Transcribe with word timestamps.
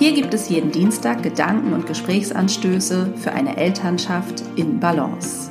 Hier 0.00 0.14
gibt 0.14 0.32
es 0.32 0.48
jeden 0.48 0.72
Dienstag 0.72 1.22
Gedanken 1.22 1.74
und 1.74 1.86
Gesprächsanstöße 1.86 3.12
für 3.16 3.32
eine 3.32 3.58
Elternschaft 3.58 4.42
in 4.56 4.80
Balance. 4.80 5.50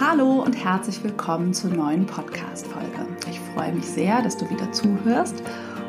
Hallo 0.00 0.42
und 0.42 0.54
herzlich 0.54 1.04
willkommen 1.04 1.54
zur 1.54 1.70
neuen 1.70 2.06
Podcast-Folge. 2.06 3.06
Ich 3.30 3.38
freue 3.54 3.72
mich 3.72 3.84
sehr, 3.84 4.22
dass 4.22 4.36
du 4.36 4.50
wieder 4.50 4.72
zuhörst 4.72 5.40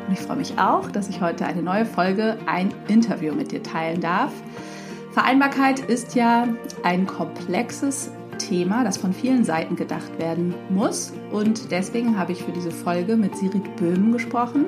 und 0.06 0.12
ich 0.12 0.20
freue 0.20 0.36
mich 0.36 0.56
auch, 0.60 0.92
dass 0.92 1.08
ich 1.08 1.20
heute 1.20 1.44
eine 1.44 1.60
neue 1.60 1.86
Folge, 1.86 2.38
ein 2.46 2.72
Interview 2.86 3.34
mit 3.34 3.50
dir 3.50 3.64
teilen 3.64 4.00
darf. 4.00 4.30
Vereinbarkeit 5.10 5.80
ist 5.80 6.14
ja 6.14 6.46
ein 6.84 7.04
komplexes 7.04 8.12
Thema, 8.38 8.84
das 8.84 8.96
von 8.96 9.12
vielen 9.12 9.42
Seiten 9.42 9.74
gedacht 9.74 10.20
werden 10.20 10.54
muss 10.70 11.12
und 11.32 11.72
deswegen 11.72 12.16
habe 12.16 12.30
ich 12.30 12.44
für 12.44 12.52
diese 12.52 12.70
Folge 12.70 13.16
mit 13.16 13.36
Sirit 13.36 13.74
Böhm 13.74 14.12
gesprochen 14.12 14.66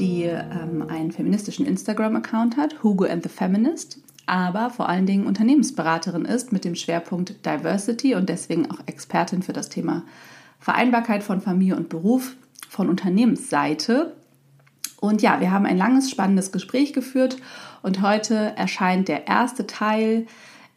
die 0.00 0.24
ähm, 0.24 0.84
einen 0.88 1.12
feministischen 1.12 1.66
Instagram-Account 1.66 2.56
hat, 2.56 2.82
Hugo 2.82 3.04
and 3.04 3.22
the 3.22 3.28
Feminist, 3.28 3.98
aber 4.26 4.70
vor 4.70 4.88
allen 4.88 5.06
Dingen 5.06 5.26
Unternehmensberaterin 5.26 6.24
ist 6.24 6.52
mit 6.52 6.64
dem 6.64 6.74
Schwerpunkt 6.74 7.46
Diversity 7.46 8.14
und 8.14 8.28
deswegen 8.28 8.70
auch 8.70 8.80
Expertin 8.86 9.42
für 9.42 9.52
das 9.52 9.68
Thema 9.68 10.02
Vereinbarkeit 10.58 11.22
von 11.22 11.40
Familie 11.40 11.76
und 11.76 11.88
Beruf 11.88 12.36
von 12.68 12.88
Unternehmensseite. 12.88 14.14
Und 15.00 15.22
ja, 15.22 15.40
wir 15.40 15.52
haben 15.52 15.66
ein 15.66 15.76
langes, 15.76 16.10
spannendes 16.10 16.50
Gespräch 16.50 16.92
geführt 16.92 17.36
und 17.82 18.02
heute 18.02 18.34
erscheint 18.56 19.08
der 19.08 19.28
erste 19.28 19.66
Teil 19.66 20.26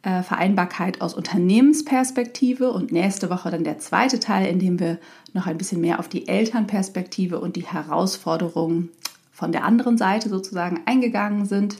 äh, 0.04 0.22
Vereinbarkeit 0.22 1.02
aus 1.02 1.14
Unternehmensperspektive 1.14 2.72
und 2.72 2.92
nächste 2.92 3.30
Woche 3.30 3.50
dann 3.52 3.64
der 3.64 3.80
zweite 3.80 4.20
Teil, 4.20 4.46
in 4.46 4.60
dem 4.60 4.80
wir 4.80 4.98
noch 5.34 5.48
ein 5.48 5.58
bisschen 5.58 5.82
mehr 5.82 6.00
auf 6.00 6.08
die 6.08 6.28
Elternperspektive 6.28 7.40
und 7.40 7.56
die 7.56 7.66
Herausforderungen 7.66 8.90
von 9.40 9.54
der 9.54 9.64
anderen 9.64 9.98
Seite 9.98 10.28
sozusagen 10.28 10.82
eingegangen 10.86 11.46
sind. 11.46 11.78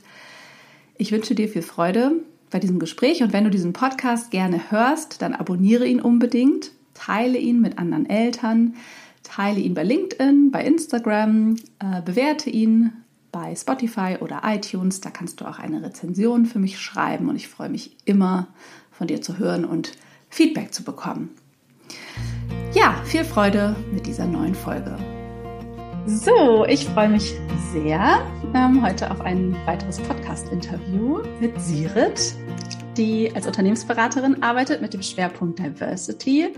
Ich 0.98 1.12
wünsche 1.12 1.36
dir 1.36 1.50
viel 1.50 1.62
Freude 1.62 2.14
bei 2.50 2.60
diesem 2.60 2.80
Gespräch 2.80 3.22
und 3.22 3.34
wenn 3.34 3.44
du 3.44 3.50
diesen 3.50 3.74
Podcast 3.74 4.32
gerne 4.32 4.72
hörst, 4.72 5.22
dann 5.22 5.36
abonniere 5.36 5.86
ihn 5.86 6.00
unbedingt, 6.00 6.72
teile 6.94 7.38
ihn 7.38 7.60
mit 7.60 7.78
anderen 7.78 8.10
Eltern, 8.10 8.76
teile 9.24 9.60
ihn 9.60 9.74
bei 9.74 9.84
LinkedIn, 9.84 10.52
bei 10.52 10.64
Instagram, 10.64 11.58
äh, 11.80 12.02
bewerte 12.02 12.50
ihn 12.50 12.94
bei 13.34 13.54
Spotify 13.56 14.16
oder 14.22 14.42
iTunes. 14.46 15.02
Da 15.02 15.10
kannst 15.10 15.42
du 15.42 15.46
auch 15.46 15.60
eine 15.60 15.84
Rezension 15.84 16.46
für 16.46 16.60
mich 16.60 16.80
schreiben 16.80 17.28
und 17.28 17.36
ich 17.36 17.50
freue 17.50 17.70
mich 17.70 17.98
immer 18.06 18.48
von 18.90 19.08
dir 19.08 19.22
zu 19.22 19.38
hören 19.38 19.66
und 19.66 19.98
Feedback 20.30 20.74
zu 20.74 20.84
bekommen. 20.84 21.32
Ja, 22.74 22.96
viel 23.04 23.26
Freude 23.26 23.76
mit 23.92 24.08
dieser 24.08 24.28
neuen 24.28 24.56
Folge. 24.56 24.98
So, 26.08 26.66
ich 26.66 26.86
freue 26.86 27.10
mich 27.10 27.36
sehr 27.72 28.26
ähm, 28.54 28.84
heute 28.84 29.12
auf 29.12 29.22
ein 29.22 29.56
weiteres 29.66 30.00
Podcast-Interview 30.00 31.22
mit 31.40 31.60
Sirit, 31.62 32.34
die 32.98 33.32
als 33.36 33.46
Unternehmensberaterin 33.46 34.42
arbeitet 34.42 34.82
mit 34.82 34.94
dem 34.94 35.02
Schwerpunkt 35.02 35.60
Diversity, 35.60 36.54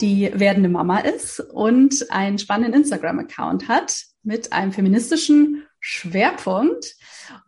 die 0.00 0.30
werdende 0.34 0.68
Mama 0.68 0.98
ist 0.98 1.40
und 1.40 2.10
einen 2.10 2.38
spannenden 2.38 2.82
Instagram-Account 2.82 3.68
hat 3.68 4.04
mit 4.22 4.52
einem 4.52 4.72
feministischen 4.72 5.66
Schwerpunkt. 5.80 6.96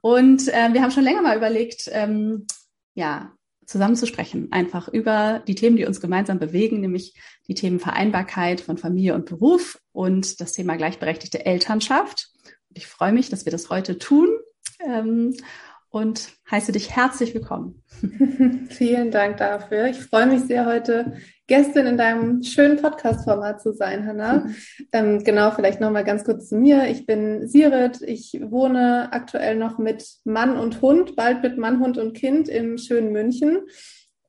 Und 0.01 0.49
äh, 0.49 0.73
wir 0.73 0.83
haben 0.83 0.91
schon 0.91 1.05
länger 1.05 1.23
mal 1.23 1.37
überlegt, 1.37 1.89
ähm, 1.93 2.47
ja, 2.95 3.33
zusammen 3.69 3.97
zu 3.97 4.07
sprechen, 4.07 4.51
einfach 4.51 4.89
über 4.89 5.43
die 5.47 5.55
Themen, 5.55 5.77
die 5.77 5.85
uns 5.85 6.01
gemeinsam 6.01 6.39
bewegen, 6.39 6.81
nämlich 6.81 7.15
die 7.49 7.55
Themen 7.55 7.81
Vereinbarkeit 7.81 8.63
von 8.63 8.79
Familie 8.79 9.15
und 9.15 9.27
Beruf 9.27 9.79
und 9.93 10.41
das 10.41 10.53
Thema 10.53 10.77
gleichberechtigte 10.77 11.45
Elternschaft. 11.45 12.31
Und 12.71 12.79
ich 12.79 12.87
freue 12.87 13.13
mich, 13.13 13.29
dass 13.29 13.45
wir 13.45 13.53
das 13.53 13.69
heute 13.69 13.99
tun 13.99 14.29
ähm, 14.81 15.37
und 15.91 16.33
heiße 16.51 16.73
dich 16.73 16.95
herzlich 16.95 17.35
willkommen. 17.35 17.83
Vielen 18.69 19.11
Dank 19.11 19.39
dafür. 19.39 19.87
Ich 19.87 19.99
freue 19.99 20.27
mich 20.27 20.43
sehr, 20.43 20.67
heute 20.67 21.15
Gästin 21.47 21.87
in 21.87 21.97
deinem 21.97 22.43
schönen 22.43 22.77
Podcast-Format 22.77 23.63
zu 23.63 23.73
sein, 23.73 24.07
Hanna. 24.07 24.45
Mhm. 24.45 24.55
Ähm, 24.93 25.23
genau, 25.23 25.51
vielleicht 25.51 25.81
nochmal 25.81 26.05
ganz 26.05 26.25
kurz 26.25 26.49
zu 26.49 26.57
mir. 26.57 26.89
Ich 26.89 27.05
bin 27.05 27.47
Sirit. 27.47 28.01
Ich 28.01 28.41
wohne 28.43 29.13
aktuell 29.13 29.55
noch 29.55 29.77
mit 29.77 30.03
Mann 30.25 30.57
und 30.57 30.81
Hund, 30.81 31.15
bald 31.15 31.43
mit 31.43 31.59
Mann, 31.59 31.81
Hund 31.81 31.99
und 31.99 32.15
Kind 32.15 32.49
im 32.49 32.79
schönen 32.79 33.13
München. 33.13 33.59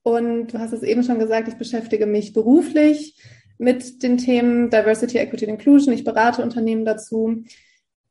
Und 0.03 0.47
du 0.47 0.59
hast 0.59 0.73
es 0.73 0.83
eben 0.83 1.03
schon 1.03 1.17
gesagt, 1.17 1.47
ich 1.47 1.55
beschäftige 1.55 2.07
mich 2.07 2.33
beruflich 2.33 3.15
mit 3.57 4.03
den 4.03 4.17
Themen 4.17 4.69
Diversity, 4.69 5.17
Equity 5.17 5.45
und 5.45 5.51
Inclusion. 5.53 5.93
Ich 5.93 6.03
berate 6.03 6.41
Unternehmen 6.41 6.83
dazu 6.83 7.43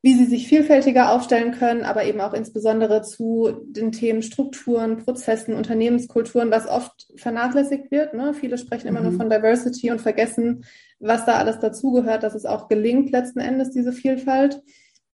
wie 0.01 0.15
sie 0.15 0.27
sich 0.27 0.47
vielfältiger 0.47 1.13
aufstellen 1.13 1.53
können, 1.53 1.83
aber 1.83 2.05
eben 2.05 2.21
auch 2.21 2.33
insbesondere 2.33 3.03
zu 3.03 3.51
den 3.65 3.91
Themen 3.91 4.23
Strukturen, 4.23 4.99
Prozessen, 4.99 5.55
Unternehmenskulturen, 5.55 6.53
was 6.53 6.69
oft 6.69 7.09
vernachlässigt 7.17 7.91
wird. 7.91 8.15
Ne? 8.15 8.33
Viele 8.33 8.59
sprechen 8.59 8.87
immer 8.87 9.01
mhm. 9.01 9.09
nur 9.09 9.17
von 9.17 9.31
Diversity 9.31 9.91
und 9.91 10.01
vergessen, 10.01 10.65
was 11.01 11.27
da 11.27 11.35
alles 11.35 11.59
dazugehört, 11.59 12.23
dass 12.23 12.37
es 12.37 12.47
auch 12.47 12.69
gelingt, 12.69 13.11
letzten 13.11 13.41
Endes 13.41 13.71
diese 13.71 13.93
Vielfalt. 13.93 14.63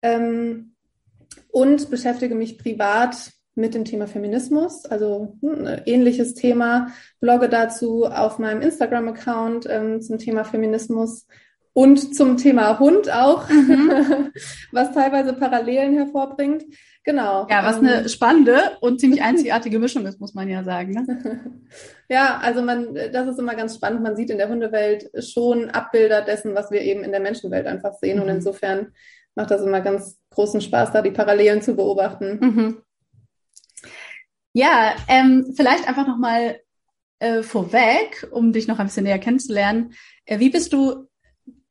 Ähm, 0.01 0.73
und 1.49 1.89
beschäftige 1.89 2.35
mich 2.35 2.57
privat 2.57 3.31
mit 3.55 3.75
dem 3.75 3.85
Thema 3.85 4.07
Feminismus, 4.07 4.85
also 4.85 5.37
hm, 5.41 5.65
ein 5.65 5.81
ähnliches 5.85 6.33
Thema, 6.33 6.87
blogge 7.21 7.47
dazu 7.47 8.05
auf 8.05 8.39
meinem 8.39 8.61
Instagram-Account 8.61 9.67
ähm, 9.69 10.01
zum 10.01 10.17
Thema 10.17 10.43
Feminismus 10.43 11.27
und 11.73 12.15
zum 12.15 12.37
Thema 12.37 12.79
Hund 12.79 13.11
auch, 13.11 13.49
mhm. 13.49 14.31
was 14.71 14.93
teilweise 14.93 15.33
Parallelen 15.33 15.95
hervorbringt. 15.95 16.63
Genau. 17.03 17.47
Ja, 17.49 17.65
was 17.65 17.77
eine 17.77 18.01
ähm, 18.01 18.07
spannende 18.07 18.77
und 18.79 18.99
ziemlich 18.99 19.21
einzigartige 19.23 19.79
Mischung 19.79 20.05
ist, 20.05 20.21
muss 20.21 20.35
man 20.35 20.47
ja 20.47 20.63
sagen. 20.63 20.93
Ne? 20.93 21.61
ja, 22.09 22.39
also 22.41 22.61
man, 22.61 22.93
das 23.11 23.27
ist 23.27 23.39
immer 23.39 23.55
ganz 23.55 23.75
spannend. 23.75 24.03
Man 24.03 24.15
sieht 24.15 24.29
in 24.29 24.37
der 24.37 24.49
Hundewelt 24.49 25.09
schon 25.23 25.69
Abbilder 25.69 26.21
dessen, 26.21 26.55
was 26.55 26.71
wir 26.71 26.81
eben 26.81 27.03
in 27.03 27.11
der 27.11 27.19
Menschenwelt 27.19 27.65
einfach 27.65 27.95
sehen. 27.99 28.17
Mhm. 28.17 28.23
Und 28.23 28.29
insofern 28.29 28.93
macht 29.35 29.51
das 29.51 29.63
immer 29.63 29.81
ganz 29.81 30.19
großen 30.29 30.61
Spaß, 30.61 30.91
da 30.91 31.01
die 31.01 31.11
Parallelen 31.11 31.61
zu 31.61 31.75
beobachten. 31.75 32.39
Mhm. 32.39 32.81
Ja, 34.53 34.93
ähm, 35.07 35.53
vielleicht 35.55 35.87
einfach 35.87 36.07
nochmal 36.07 36.59
äh, 37.17 37.41
vorweg, 37.41 38.27
um 38.31 38.53
dich 38.53 38.67
noch 38.67 38.77
ein 38.77 38.85
bisschen 38.85 39.05
näher 39.05 39.17
kennenzulernen. 39.17 39.93
Äh, 40.25 40.39
wie 40.39 40.51
bist 40.51 40.71
du 40.71 41.07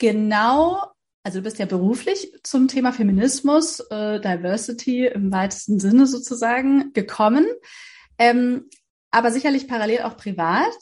genau, 0.03 0.83
also 1.23 1.39
du 1.39 1.45
bist 1.45 1.61
ja 1.61 1.67
beruflich 1.67 2.33
zum 2.43 2.67
Thema 2.67 2.93
Feminismus, 2.93 3.79
äh, 3.79 4.21
Diversity 4.21 5.07
im 5.07 5.31
weitesten 5.31 5.79
Sinne 5.79 6.09
sozusagen 6.09 6.93
gekommen, 6.93 7.47
ähm, 8.19 8.69
aber 9.13 9.31
sicherlich 9.31 9.69
parallel 9.69 10.03
auch 10.03 10.17
privat. 10.17 10.77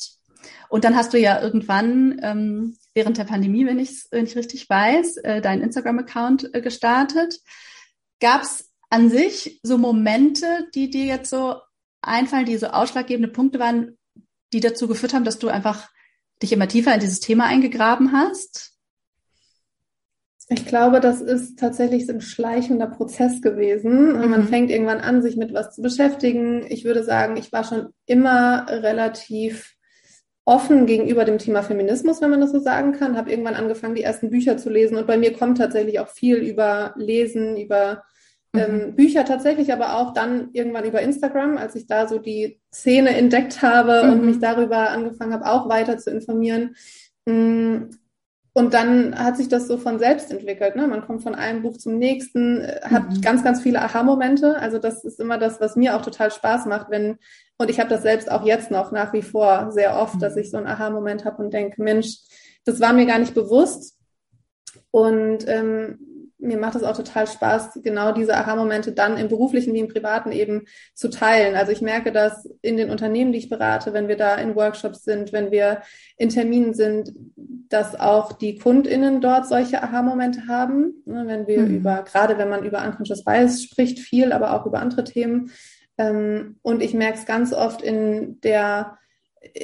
Und 0.71 0.85
dann 0.85 0.97
hast 0.97 1.13
du 1.13 1.19
ja 1.19 1.43
irgendwann 1.43 2.19
ähm, 2.23 2.79
während 2.95 3.19
der 3.19 3.25
Pandemie, 3.25 3.67
wenn 3.67 3.79
ich 3.79 4.07
wenn 4.11 4.25
ich 4.25 4.37
richtig 4.37 4.71
weiß, 4.71 5.19
äh, 5.19 5.43
deinen 5.43 5.61
Instagram-Account 5.63 6.55
äh, 6.55 6.63
gestartet. 6.63 7.41
Gab 8.21 8.43
es 8.43 8.71
an 8.89 9.11
sich 9.11 9.61
so 9.63 9.77
Momente, 9.77 10.67
die 10.75 10.89
dir 10.89 11.05
jetzt 11.05 11.29
so 11.29 11.57
einfallen, 12.01 12.47
die 12.47 12.57
so 12.57 12.69
ausschlaggebende 12.69 13.31
Punkte 13.31 13.59
waren, 13.59 13.99
die 14.55 14.61
dazu 14.61 14.89
geführt 14.89 15.13
haben, 15.13 15.25
dass 15.25 15.39
du 15.39 15.49
einfach 15.49 15.91
dich 16.43 16.53
immer 16.53 16.69
tiefer 16.69 16.95
in 16.95 17.01
dieses 17.01 17.21
Thema 17.21 17.45
eingegraben 17.45 18.13
hast? 18.13 18.70
Ich 20.53 20.67
glaube, 20.67 20.99
das 20.99 21.21
ist 21.21 21.61
tatsächlich 21.61 22.11
ein 22.11 22.21
schleichender 22.21 22.89
Prozess 22.89 23.41
gewesen. 23.41 24.21
Mhm. 24.21 24.31
Man 24.31 24.49
fängt 24.49 24.71
irgendwann 24.71 24.99
an, 24.99 25.23
sich 25.23 25.37
mit 25.37 25.55
was 25.55 25.77
zu 25.77 25.81
beschäftigen. 25.81 26.67
Ich 26.69 26.85
würde 26.85 27.05
sagen, 27.05 27.37
ich 27.37 27.53
war 27.53 27.63
schon 27.63 27.91
immer 28.07 28.67
relativ 28.69 29.77
offen 30.45 30.87
gegenüber 30.87 31.25
dem 31.25 31.39
Thema 31.39 31.63
Feminismus, 31.63 32.21
wenn 32.21 32.31
man 32.31 32.41
das 32.41 32.51
so 32.51 32.59
sagen 32.59 32.91
kann. 32.91 33.17
Habe 33.17 33.31
irgendwann 33.31 33.55
angefangen, 33.55 33.95
die 33.95 34.03
ersten 34.03 34.31
Bücher 34.31 34.57
zu 34.57 34.71
lesen. 34.71 34.97
Und 34.97 35.07
bei 35.07 35.17
mir 35.17 35.33
kommt 35.35 35.59
tatsächlich 35.59 36.01
auch 36.01 36.09
viel 36.09 36.39
über 36.39 36.95
Lesen, 36.97 37.57
über 37.57 38.03
mhm. 38.53 38.61
ähm, 38.61 38.97
Bücher 38.97 39.25
tatsächlich, 39.25 39.73
aber 39.73 39.99
auch 39.99 40.13
dann 40.13 40.49
irgendwann 40.53 40.85
über 40.85 41.01
Instagram, 41.01 41.59
als 41.59 41.77
ich 41.77 41.87
da 41.87 42.09
so 42.09 42.19
die 42.19 42.59
Szene 42.75 43.11
entdeckt 43.11 43.63
habe 43.63 44.03
mhm. 44.03 44.13
und 44.13 44.27
mich 44.27 44.41
darüber 44.41 44.91
angefangen 44.91 45.33
habe, 45.33 45.47
auch 45.47 45.69
weiter 45.69 45.97
zu 45.99 46.11
informieren. 46.11 46.75
Und 48.53 48.75
dann 48.75 49.17
hat 49.17 49.37
sich 49.37 49.49
das 49.49 49.69
so 49.69 49.79
von 49.79 49.99
selbst 50.01 50.31
entwickelt. 50.33 50.75
Ne? 50.75 50.89
Man 50.89 51.03
kommt 51.03 51.23
von 51.23 51.37
einem 51.37 51.63
Buch 51.63 51.77
zum 51.77 51.99
nächsten, 51.99 52.67
hat 52.83 53.09
mhm. 53.09 53.21
ganz, 53.21 53.45
ganz 53.45 53.63
viele 53.63 53.81
Aha-Momente. 53.81 54.57
Also 54.57 54.79
das 54.79 55.05
ist 55.05 55.21
immer 55.21 55.39
das, 55.39 55.61
was 55.61 55.77
mir 55.77 55.95
auch 55.95 56.03
total 56.03 56.33
Spaß 56.33 56.67
macht, 56.67 56.91
wenn, 56.91 57.19
und 57.59 57.71
ich 57.71 57.79
habe 57.79 57.91
das 57.91 58.03
selbst 58.03 58.31
auch 58.31 58.45
jetzt 58.45 58.71
noch 58.73 58.91
nach 58.91 59.13
wie 59.13 59.23
vor 59.23 59.71
sehr 59.71 59.97
oft, 59.97 60.17
mhm. 60.17 60.21
dass 60.21 60.37
ich 60.37 60.51
so 60.51 60.57
einen 60.57 60.67
Aha-Moment 60.67 61.25
habe 61.25 61.43
und 61.43 61.55
denke, 61.55 61.81
Mensch, 61.81 62.19
das 62.65 62.81
war 62.81 62.93
mir 62.93 63.07
gar 63.07 63.19
nicht 63.19 63.35
bewusst. 63.35 63.97
Und 64.91 65.47
ähm, 65.47 65.99
mir 66.41 66.59
macht 66.59 66.75
es 66.75 66.83
auch 66.83 66.97
total 66.97 67.27
Spaß, 67.27 67.81
genau 67.83 68.13
diese 68.13 68.37
Aha-Momente 68.37 68.93
dann 68.93 69.17
im 69.17 69.29
beruflichen 69.29 69.75
wie 69.75 69.81
im 69.81 69.89
privaten 69.89 70.33
eben 70.33 70.63
zu 70.95 71.09
teilen. 71.09 71.55
Also 71.57 71.73
ich 71.73 71.83
merke 71.83 72.13
dass 72.13 72.49
in 72.63 72.77
den 72.77 72.91
Unternehmen, 72.91 73.33
die 73.33 73.39
ich 73.39 73.49
berate, 73.49 73.93
wenn 73.93 74.09
wir 74.09 74.17
da 74.17 74.37
in 74.37 74.57
Workshops 74.57 75.05
sind, 75.05 75.33
wenn 75.33 75.51
wir 75.51 75.83
in 76.17 76.29
Terminen 76.29 76.75
sind, 76.75 77.13
dass 77.69 77.99
auch 77.99 78.33
die 78.33 78.59
KundInnen 78.59 79.21
dort 79.21 79.47
solche 79.47 79.83
Aha-Momente 79.83 80.47
haben. 80.49 81.03
Ne, 81.07 81.25
wenn 81.27 81.47
wir 81.47 81.61
mhm. 81.61 81.77
über, 81.77 82.03
gerade 82.03 82.39
wenn 82.39 82.49
man 82.49 82.65
über 82.65 82.85
Unconscious 82.85 83.25
Bias 83.25 83.63
spricht, 83.63 84.01
viel, 84.01 84.33
aber 84.33 84.55
auch 84.55 84.67
über 84.67 84.81
andere 84.81 85.05
Themen. 85.05 85.51
Ähm, 85.99 86.57
und 86.63 86.83
ich 86.83 86.95
merke 86.95 87.19
es 87.19 87.27
ganz 87.27 87.53
oft 87.53 87.83
in 87.83 88.41
der 88.41 88.99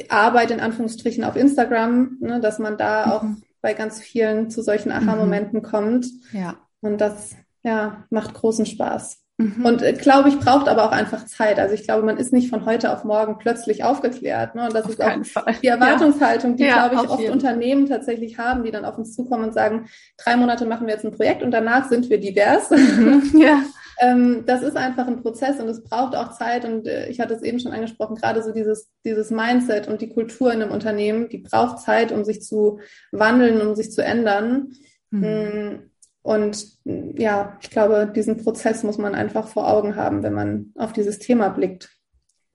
Arbeit 0.09 0.51
in 0.51 0.61
Anführungsstrichen 0.61 1.25
auf 1.25 1.37
Instagram, 1.37 2.19
ne, 2.21 2.41
dass 2.41 2.59
man 2.59 2.79
da 2.79 3.13
auch 3.13 3.23
mhm. 3.23 3.43
bei 3.61 3.75
ganz 3.75 4.01
vielen 4.01 4.51
zu 4.51 4.63
solchen 4.63 4.93
Aha-Momenten 4.93 5.61
mhm. 5.61 5.65
kommt. 5.65 6.07
Ja. 6.33 6.57
Und 6.81 7.01
das 7.01 7.37
ja, 7.63 8.05
macht 8.11 8.35
großen 8.35 8.65
Spaß. 8.65 9.19
Mhm. 9.39 9.67
Und 9.67 9.83
äh, 9.83 9.93
glaube 9.93 10.31
ich, 10.31 10.39
braucht 10.39 10.69
aber 10.69 10.85
auch 10.85 10.93
einfach 10.93 11.27
Zeit. 11.27 11.59
Also 11.59 11.75
ich 11.75 11.83
glaube, 11.83 12.07
man 12.07 12.17
ist 12.17 12.33
nicht 12.33 12.49
von 12.49 12.65
heute 12.65 12.93
auf 12.93 13.05
morgen 13.05 13.39
plötzlich 13.39 13.85
aufgeklärt. 13.85 14.55
Ne? 14.55 14.65
Und 14.65 14.75
das 14.75 14.85
auf 14.85 14.93
ist 14.93 15.03
auch 15.03 15.25
Fall. 15.25 15.55
die 15.63 15.67
Erwartungshaltung, 15.67 16.57
die, 16.57 16.65
ja, 16.65 16.89
glaube 16.89 17.05
ich, 17.05 17.11
oft 17.11 17.21
jeden. 17.21 17.33
Unternehmen 17.33 17.87
tatsächlich 17.87 18.39
haben, 18.39 18.63
die 18.63 18.71
dann 18.71 18.87
auf 18.87 18.97
uns 18.97 19.15
zukommen 19.15 19.45
und 19.45 19.53
sagen, 19.53 19.89
drei 20.17 20.37
Monate 20.37 20.65
machen 20.65 20.87
wir 20.87 20.95
jetzt 20.95 21.05
ein 21.05 21.13
Projekt 21.13 21.43
und 21.43 21.51
danach 21.51 21.89
sind 21.89 22.09
wir 22.09 22.19
divers. 22.19 22.71
Mhm. 22.71 23.33
ja. 23.39 23.63
ähm, 24.01 24.45
das 24.47 24.63
ist 24.63 24.77
einfach 24.77 25.07
ein 25.07 25.21
Prozess 25.21 25.61
und 25.61 25.69
es 25.69 25.85
braucht 25.85 26.17
auch 26.17 26.33
Zeit. 26.33 26.65
Und 26.65 26.87
äh, 26.87 27.09
ich 27.09 27.21
hatte 27.21 27.35
es 27.35 27.43
eben 27.43 27.61
schon 27.61 27.73
angesprochen, 27.73 28.17
gerade 28.17 28.43
so 28.43 28.53
dieses, 28.53 28.89
dieses 29.05 29.31
Mindset 29.31 29.87
und 29.87 30.01
die 30.01 30.09
Kultur 30.09 30.51
in 30.51 30.63
einem 30.63 30.73
Unternehmen, 30.73 31.29
die 31.29 31.39
braucht 31.39 31.81
Zeit, 31.81 32.11
um 32.11 32.25
sich 32.25 32.41
zu 32.41 32.79
wandeln, 33.13 33.61
um 33.61 33.75
sich 33.75 33.93
zu 33.93 34.03
ändern. 34.03 34.73
Mhm. 35.11 35.91
Und 36.27 36.79
ja, 36.85 37.57
ich 37.63 37.71
glaube, 37.71 38.11
diesen 38.13 38.43
Prozess 38.43 38.83
muss 38.83 38.99
man 38.99 39.15
einfach 39.15 39.47
vor 39.47 39.69
Augen 39.69 39.95
haben, 39.95 40.25
wenn 40.25 40.33
man 40.33 40.73
auf 40.75 40.93
dieses 40.93 41.21
Thema 41.21 41.51
blickt. 41.51 41.89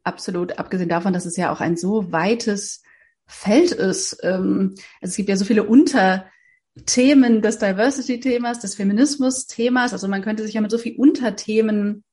Absolut, 0.03 0.59
abgesehen 0.59 0.89
davon, 0.89 1.13
dass 1.13 1.25
es 1.25 1.37
ja 1.37 1.53
auch 1.53 1.61
ein 1.61 1.77
so 1.77 2.11
weites 2.11 2.83
Feld 3.27 3.71
ist. 3.71 4.17
Ähm, 4.23 4.75
also 4.99 5.11
es 5.11 5.15
gibt 5.15 5.29
ja 5.29 5.37
so 5.37 5.45
viele 5.45 5.63
Unterthemen 5.63 7.41
des 7.41 7.59
Diversity-Themas, 7.59 8.59
des 8.59 8.75
Feminismus-Themas. 8.75 9.93
Also 9.93 10.09
man 10.09 10.21
könnte 10.21 10.43
sich 10.43 10.55
ja 10.55 10.59
mit 10.59 10.71
so 10.71 10.77
vielen 10.77 10.97
Unterthemen 10.97 12.03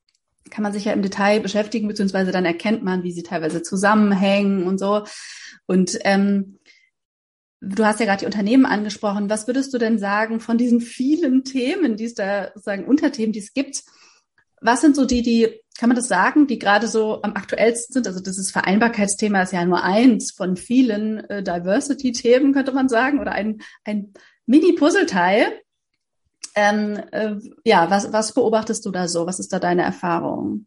kann 0.51 0.63
man 0.63 0.73
sich 0.73 0.85
ja 0.85 0.93
im 0.93 1.03
Detail 1.03 1.41
beschäftigen, 1.41 1.89
beziehungsweise 1.89 2.31
dann 2.31 2.45
erkennt 2.45 2.85
man, 2.85 3.03
wie 3.03 3.13
sie 3.13 3.25
teilweise 3.25 3.63
zusammenhängen 3.63 4.63
und 4.63 4.79
so. 4.79 5.03
Und 5.67 5.99
ähm, 6.05 6.59
Du 7.61 7.85
hast 7.85 7.99
ja 7.99 8.07
gerade 8.07 8.21
die 8.21 8.27
Unternehmen 8.27 8.67
angesprochen. 8.67 9.31
Was 9.31 9.47
würdest 9.47 9.75
du 9.75 9.79
denn 9.79 9.99
sagen 9.99 10.41
von 10.41 10.59
diesen 10.59 10.81
vielen 10.81 11.45
Themen, 11.45 11.97
die 11.97 12.05
es 12.05 12.15
da 12.15 12.53
sagen, 12.55 12.87
Unterthemen, 12.87 13.33
die 13.33 13.41
es 13.41 13.53
gibt? 13.53 13.83
Was 14.61 14.81
sind 14.81 14.95
so 14.95 15.05
die, 15.05 15.23
die, 15.23 15.61
kann 15.77 15.89
man 15.89 15.97
das 15.97 16.09
sagen, 16.09 16.47
die 16.47 16.59
gerade 16.59 16.87
so 16.87 17.23
am 17.23 17.35
aktuellsten 17.35 17.95
sind? 17.95 18.07
Also 18.07 18.21
dieses 18.21 18.51
Vereinbarkeitsthema 18.53 19.43
ist 19.43 19.53
ja 19.53 19.65
nur 19.65 19.83
eins 19.83 20.33
von 20.33 20.57
vielen 20.57 21.19
äh, 21.31 21.43
Diversity-Themen, 21.43 22.53
könnte 22.53 22.73
man 22.73 22.89
sagen, 22.89 23.19
oder 23.19 23.33
ein, 23.33 23.61
ein 23.85 24.13
Mini-Puzzleteil. 24.47 25.61
Ähm, 26.55 27.01
äh, 27.13 27.37
ja, 27.65 27.91
was, 27.91 28.13
was 28.13 28.35
beobachtest 28.35 28.85
du 28.87 28.91
da 28.91 29.09
so? 29.09 29.27
Was 29.27 29.41
ist 29.41 29.53
da 29.53 29.59
deine 29.59 29.83
Erfahrung? 29.83 30.67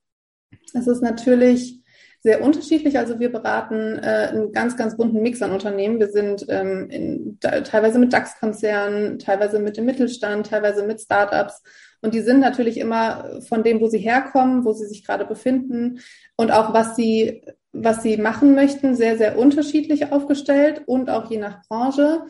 Es 0.73 0.87
ist 0.87 1.01
natürlich 1.01 1.80
sehr 2.23 2.43
unterschiedlich. 2.43 2.97
Also 2.97 3.19
wir 3.19 3.31
beraten 3.31 3.97
äh, 3.97 4.29
einen 4.29 4.51
ganz, 4.51 4.77
ganz 4.77 4.95
bunten 4.95 5.21
Mix 5.21 5.41
an 5.41 5.51
Unternehmen. 5.51 5.99
Wir 5.99 6.09
sind 6.09 6.45
ähm, 6.49 6.89
in, 6.89 7.37
da, 7.39 7.61
teilweise 7.61 7.97
mit 7.97 8.13
DAX-Konzernen, 8.13 9.17
teilweise 9.17 9.59
mit 9.59 9.77
dem 9.77 9.85
Mittelstand, 9.85 10.47
teilweise 10.47 10.85
mit 10.85 11.01
Startups. 11.01 11.63
Und 12.01 12.13
die 12.13 12.21
sind 12.21 12.39
natürlich 12.39 12.77
immer 12.77 13.41
von 13.47 13.63
dem, 13.63 13.79
wo 13.81 13.87
sie 13.87 13.99
herkommen, 13.99 14.65
wo 14.65 14.73
sie 14.73 14.87
sich 14.87 15.05
gerade 15.05 15.25
befinden 15.25 15.99
und 16.35 16.51
auch 16.51 16.73
was 16.73 16.95
sie, 16.95 17.43
was 17.71 18.03
sie 18.03 18.17
machen 18.17 18.53
möchten, 18.55 18.95
sehr, 18.95 19.17
sehr 19.17 19.37
unterschiedlich 19.37 20.11
aufgestellt 20.11 20.83
und 20.85 21.09
auch 21.09 21.29
je 21.29 21.37
nach 21.37 21.67
Branche. 21.67 22.23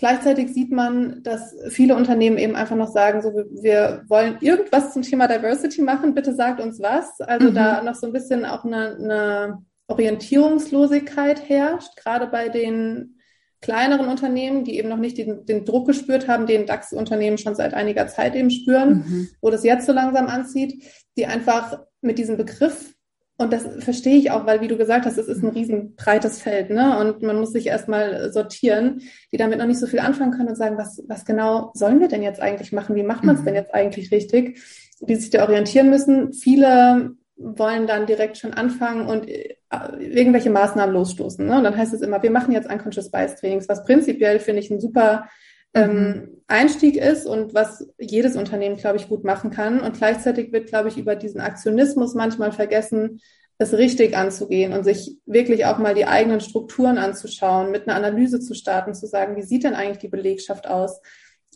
Gleichzeitig 0.00 0.54
sieht 0.54 0.72
man, 0.72 1.22
dass 1.22 1.54
viele 1.68 1.94
Unternehmen 1.94 2.38
eben 2.38 2.56
einfach 2.56 2.74
noch 2.74 2.90
sagen, 2.90 3.20
so 3.20 3.34
wir 3.34 4.02
wollen 4.08 4.38
irgendwas 4.40 4.94
zum 4.94 5.02
Thema 5.02 5.28
Diversity 5.28 5.82
machen, 5.82 6.14
bitte 6.14 6.34
sagt 6.34 6.58
uns 6.58 6.80
was. 6.80 7.20
Also 7.20 7.50
mhm. 7.50 7.54
da 7.54 7.82
noch 7.82 7.94
so 7.94 8.06
ein 8.06 8.14
bisschen 8.14 8.46
auch 8.46 8.64
eine, 8.64 8.96
eine 8.96 9.58
Orientierungslosigkeit 9.88 11.46
herrscht, 11.46 11.96
gerade 11.96 12.28
bei 12.28 12.48
den 12.48 13.18
kleineren 13.60 14.08
Unternehmen, 14.08 14.64
die 14.64 14.78
eben 14.78 14.88
noch 14.88 14.96
nicht 14.96 15.18
den, 15.18 15.44
den 15.44 15.66
Druck 15.66 15.88
gespürt 15.88 16.28
haben, 16.28 16.46
den 16.46 16.64
DAX-Unternehmen 16.64 17.36
schon 17.36 17.54
seit 17.54 17.74
einiger 17.74 18.06
Zeit 18.06 18.34
eben 18.34 18.50
spüren, 18.50 19.04
mhm. 19.06 19.28
wo 19.42 19.50
das 19.50 19.64
jetzt 19.64 19.84
so 19.84 19.92
langsam 19.92 20.28
anzieht, 20.28 20.82
die 21.18 21.26
einfach 21.26 21.78
mit 22.00 22.16
diesem 22.16 22.38
Begriff 22.38 22.94
und 23.40 23.54
das 23.54 23.66
verstehe 23.78 24.18
ich 24.18 24.30
auch, 24.30 24.44
weil, 24.44 24.60
wie 24.60 24.68
du 24.68 24.76
gesagt 24.76 25.06
hast, 25.06 25.16
es 25.16 25.26
ist 25.26 25.42
ein 25.42 25.48
riesen 25.48 25.96
breites 25.96 26.42
Feld, 26.42 26.68
ne? 26.68 26.98
Und 26.98 27.22
man 27.22 27.40
muss 27.40 27.52
sich 27.52 27.68
erstmal 27.68 28.30
sortieren, 28.30 29.00
die 29.32 29.38
damit 29.38 29.58
noch 29.58 29.66
nicht 29.66 29.80
so 29.80 29.86
viel 29.86 30.00
anfangen 30.00 30.32
können 30.32 30.50
und 30.50 30.56
sagen, 30.56 30.76
was, 30.76 31.02
was 31.08 31.24
genau 31.24 31.70
sollen 31.72 32.00
wir 32.00 32.08
denn 32.08 32.22
jetzt 32.22 32.42
eigentlich 32.42 32.70
machen? 32.70 32.96
Wie 32.96 33.02
macht 33.02 33.24
man 33.24 33.36
es 33.36 33.40
mhm. 33.40 33.46
denn 33.46 33.54
jetzt 33.54 33.72
eigentlich 33.72 34.12
richtig? 34.12 34.60
Die 35.00 35.16
sich 35.16 35.30
da 35.30 35.42
orientieren 35.44 35.88
müssen. 35.88 36.34
Viele 36.34 37.12
wollen 37.38 37.86
dann 37.86 38.04
direkt 38.04 38.36
schon 38.36 38.52
anfangen 38.52 39.06
und 39.06 39.26
äh, 39.26 39.56
irgendwelche 39.98 40.50
Maßnahmen 40.50 40.94
losstoßen. 40.94 41.46
Ne? 41.46 41.56
Und 41.56 41.64
dann 41.64 41.78
heißt 41.78 41.94
es 41.94 42.02
immer, 42.02 42.22
wir 42.22 42.30
machen 42.30 42.52
jetzt 42.52 42.70
Unconscious 42.70 43.10
Bias 43.10 43.36
Trainings, 43.36 43.70
was 43.70 43.84
prinzipiell 43.84 44.38
finde 44.38 44.60
ich 44.60 44.70
ein 44.70 44.80
super 44.80 45.30
ähm, 45.74 46.06
mhm. 46.06 46.42
Einstieg 46.46 46.96
ist 46.96 47.26
und 47.26 47.54
was 47.54 47.86
jedes 47.98 48.36
Unternehmen, 48.36 48.76
glaube 48.76 48.96
ich, 48.96 49.08
gut 49.08 49.24
machen 49.24 49.50
kann. 49.50 49.80
Und 49.80 49.96
gleichzeitig 49.96 50.52
wird, 50.52 50.68
glaube 50.68 50.88
ich, 50.88 50.98
über 50.98 51.14
diesen 51.14 51.40
Aktionismus 51.40 52.14
manchmal 52.14 52.52
vergessen, 52.52 53.20
es 53.58 53.74
richtig 53.74 54.16
anzugehen 54.16 54.72
und 54.72 54.84
sich 54.84 55.18
wirklich 55.26 55.66
auch 55.66 55.78
mal 55.78 55.94
die 55.94 56.06
eigenen 56.06 56.40
Strukturen 56.40 56.96
anzuschauen, 56.96 57.70
mit 57.70 57.86
einer 57.86 57.96
Analyse 57.96 58.40
zu 58.40 58.54
starten, 58.54 58.94
zu 58.94 59.06
sagen, 59.06 59.36
wie 59.36 59.42
sieht 59.42 59.64
denn 59.64 59.74
eigentlich 59.74 59.98
die 59.98 60.08
Belegschaft 60.08 60.66
aus, 60.66 61.00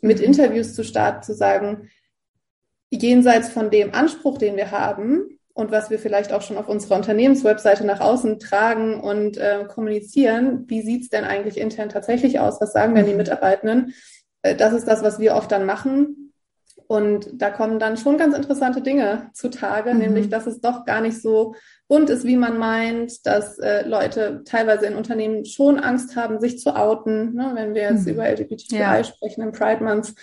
mit 0.03 0.19
mhm. 0.19 0.25
Interviews 0.25 0.75
zu 0.75 0.85
starten, 0.85 1.23
zu 1.23 1.35
sagen, 1.35 1.89
jenseits 2.91 3.49
von 3.49 3.71
dem 3.71 3.95
Anspruch, 3.95 4.39
den 4.39 4.57
wir 4.57 4.71
haben 4.71 5.34
und 5.55 5.71
was 5.71 5.89
wir 5.89 6.01
vielleicht 6.01 6.33
auch 6.33 6.43
schon 6.43 6.59
auf 6.59 6.69
unserer 6.69 6.97
Unternehmenswebseite 6.97 7.87
nach 7.87 8.01
außen 8.01 8.41
tragen 8.41 9.01
und 9.01 9.39
äh, 9.39 9.65
kommunizieren, 9.73 10.65
wie 10.67 10.83
sieht's 10.83 11.11
denn 11.11 11.25
eigentlich 11.25 11.59
intern 11.59 11.89
tatsächlich 11.89 12.41
aus? 12.41 12.61
Was 12.61 12.73
sagen 12.73 12.97
denn 12.97 13.07
die 13.07 13.13
mhm. 13.13 13.19
Mitarbeitenden? 13.19 13.95
Äh, 14.43 14.57
das 14.57 14.73
ist 14.73 14.89
das, 14.89 15.05
was 15.05 15.21
wir 15.21 15.37
oft 15.37 15.53
dann 15.53 15.65
machen. 15.65 16.33
Und 16.89 17.29
da 17.41 17.51
kommen 17.51 17.79
dann 17.79 17.97
schon 17.97 18.19
ganz 18.19 18.37
interessante 18.37 18.83
Dinge 18.83 19.31
zutage, 19.33 19.95
mhm. 19.95 20.01
nämlich 20.01 20.29
dass 20.29 20.49
es 20.49 20.61
doch 20.61 20.85
gar 20.85 21.01
nicht 21.01 21.23
so 21.23 21.55
bunt 21.87 22.11
ist, 22.11 22.25
wie 22.25 22.37
man 22.37 22.59
meint, 22.59 23.25
dass 23.25 23.57
äh, 23.61 23.87
Leute 23.87 24.43
teilweise 24.45 24.87
in 24.87 24.97
Unternehmen 24.97 25.45
schon 25.45 25.79
Angst 25.79 26.17
haben, 26.17 26.41
sich 26.41 26.59
zu 26.59 26.75
outen, 26.75 27.33
ne, 27.35 27.53
wenn 27.55 27.75
wir 27.75 27.83
jetzt 27.83 28.07
mhm. 28.07 28.15
über 28.15 28.29
LGBTQI 28.29 28.77
ja. 28.77 29.05
sprechen 29.05 29.43
im 29.43 29.53
Pride 29.53 29.85
Month. 29.85 30.15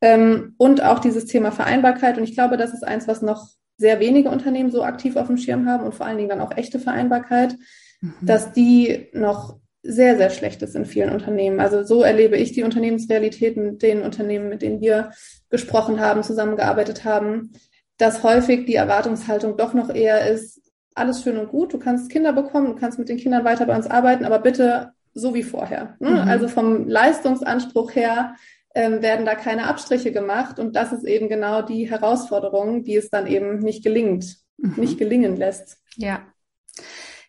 Ähm, 0.00 0.54
und 0.58 0.82
auch 0.82 0.98
dieses 0.98 1.26
Thema 1.26 1.52
Vereinbarkeit. 1.52 2.18
Und 2.18 2.24
ich 2.24 2.34
glaube, 2.34 2.56
das 2.56 2.74
ist 2.74 2.82
eins, 2.82 3.06
was 3.06 3.22
noch 3.22 3.50
sehr 3.80 3.98
wenige 3.98 4.28
Unternehmen 4.28 4.70
so 4.70 4.84
aktiv 4.84 5.16
auf 5.16 5.28
dem 5.28 5.38
Schirm 5.38 5.66
haben 5.66 5.84
und 5.84 5.94
vor 5.94 6.04
allen 6.04 6.18
Dingen 6.18 6.28
dann 6.28 6.42
auch 6.42 6.54
echte 6.54 6.78
Vereinbarkeit, 6.78 7.56
mhm. 8.02 8.12
dass 8.20 8.52
die 8.52 9.08
noch 9.14 9.56
sehr, 9.82 10.18
sehr 10.18 10.28
schlecht 10.28 10.60
ist 10.60 10.76
in 10.76 10.84
vielen 10.84 11.10
Unternehmen. 11.10 11.60
Also 11.60 11.82
so 11.82 12.02
erlebe 12.02 12.36
ich 12.36 12.52
die 12.52 12.62
Unternehmensrealität 12.62 13.56
mit 13.56 13.80
den 13.80 14.02
Unternehmen, 14.02 14.50
mit 14.50 14.60
denen 14.60 14.82
wir 14.82 15.12
gesprochen 15.48 15.98
haben, 15.98 16.22
zusammengearbeitet 16.22 17.06
haben, 17.06 17.52
dass 17.96 18.22
häufig 18.22 18.66
die 18.66 18.74
Erwartungshaltung 18.74 19.56
doch 19.56 19.72
noch 19.72 19.88
eher 19.88 20.30
ist, 20.30 20.60
alles 20.94 21.22
schön 21.22 21.38
und 21.38 21.48
gut, 21.48 21.72
du 21.72 21.78
kannst 21.78 22.10
Kinder 22.10 22.34
bekommen, 22.34 22.66
du 22.66 22.74
kannst 22.74 22.98
mit 22.98 23.08
den 23.08 23.16
Kindern 23.16 23.44
weiter 23.44 23.64
bei 23.64 23.74
uns 23.74 23.86
arbeiten, 23.86 24.26
aber 24.26 24.40
bitte 24.40 24.90
so 25.14 25.32
wie 25.32 25.42
vorher. 25.42 25.96
Ne? 26.00 26.10
Mhm. 26.10 26.28
Also 26.28 26.48
vom 26.48 26.86
Leistungsanspruch 26.86 27.94
her 27.94 28.34
ähm, 28.74 29.02
werden 29.02 29.26
da 29.26 29.34
keine 29.34 29.66
Abstriche 29.66 30.12
gemacht. 30.12 30.58
Und 30.58 30.76
das 30.76 30.92
ist 30.92 31.04
eben 31.04 31.28
genau 31.28 31.62
die 31.62 31.90
Herausforderung, 31.90 32.84
die 32.84 32.96
es 32.96 33.10
dann 33.10 33.26
eben 33.26 33.58
nicht 33.58 33.82
gelingt, 33.82 34.36
mhm. 34.58 34.74
nicht 34.76 34.98
gelingen 34.98 35.36
lässt. 35.36 35.78
Ja. 35.96 36.26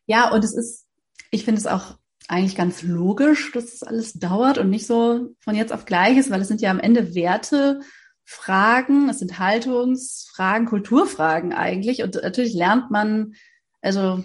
Ja, 0.05 0.31
und 0.31 0.43
es 0.43 0.55
ist, 0.55 0.87
ich 1.31 1.45
finde 1.45 1.59
es 1.59 1.67
auch 1.67 1.97
eigentlich 2.27 2.55
ganz 2.55 2.81
logisch, 2.81 3.51
dass 3.51 3.73
es 3.73 3.83
alles 3.83 4.13
dauert 4.13 4.57
und 4.57 4.69
nicht 4.69 4.87
so 4.87 5.35
von 5.39 5.55
jetzt 5.55 5.73
auf 5.73 5.85
gleich 5.85 6.17
ist, 6.17 6.31
weil 6.31 6.41
es 6.41 6.47
sind 6.47 6.61
ja 6.61 6.71
am 6.71 6.79
Ende 6.79 7.13
Werte, 7.13 7.81
Fragen, 8.23 9.09
es 9.09 9.19
sind 9.19 9.39
Haltungsfragen, 9.39 10.67
Kulturfragen 10.67 11.53
eigentlich. 11.53 12.03
Und 12.03 12.15
natürlich 12.15 12.53
lernt 12.53 12.89
man, 12.91 13.33
also 13.81 14.23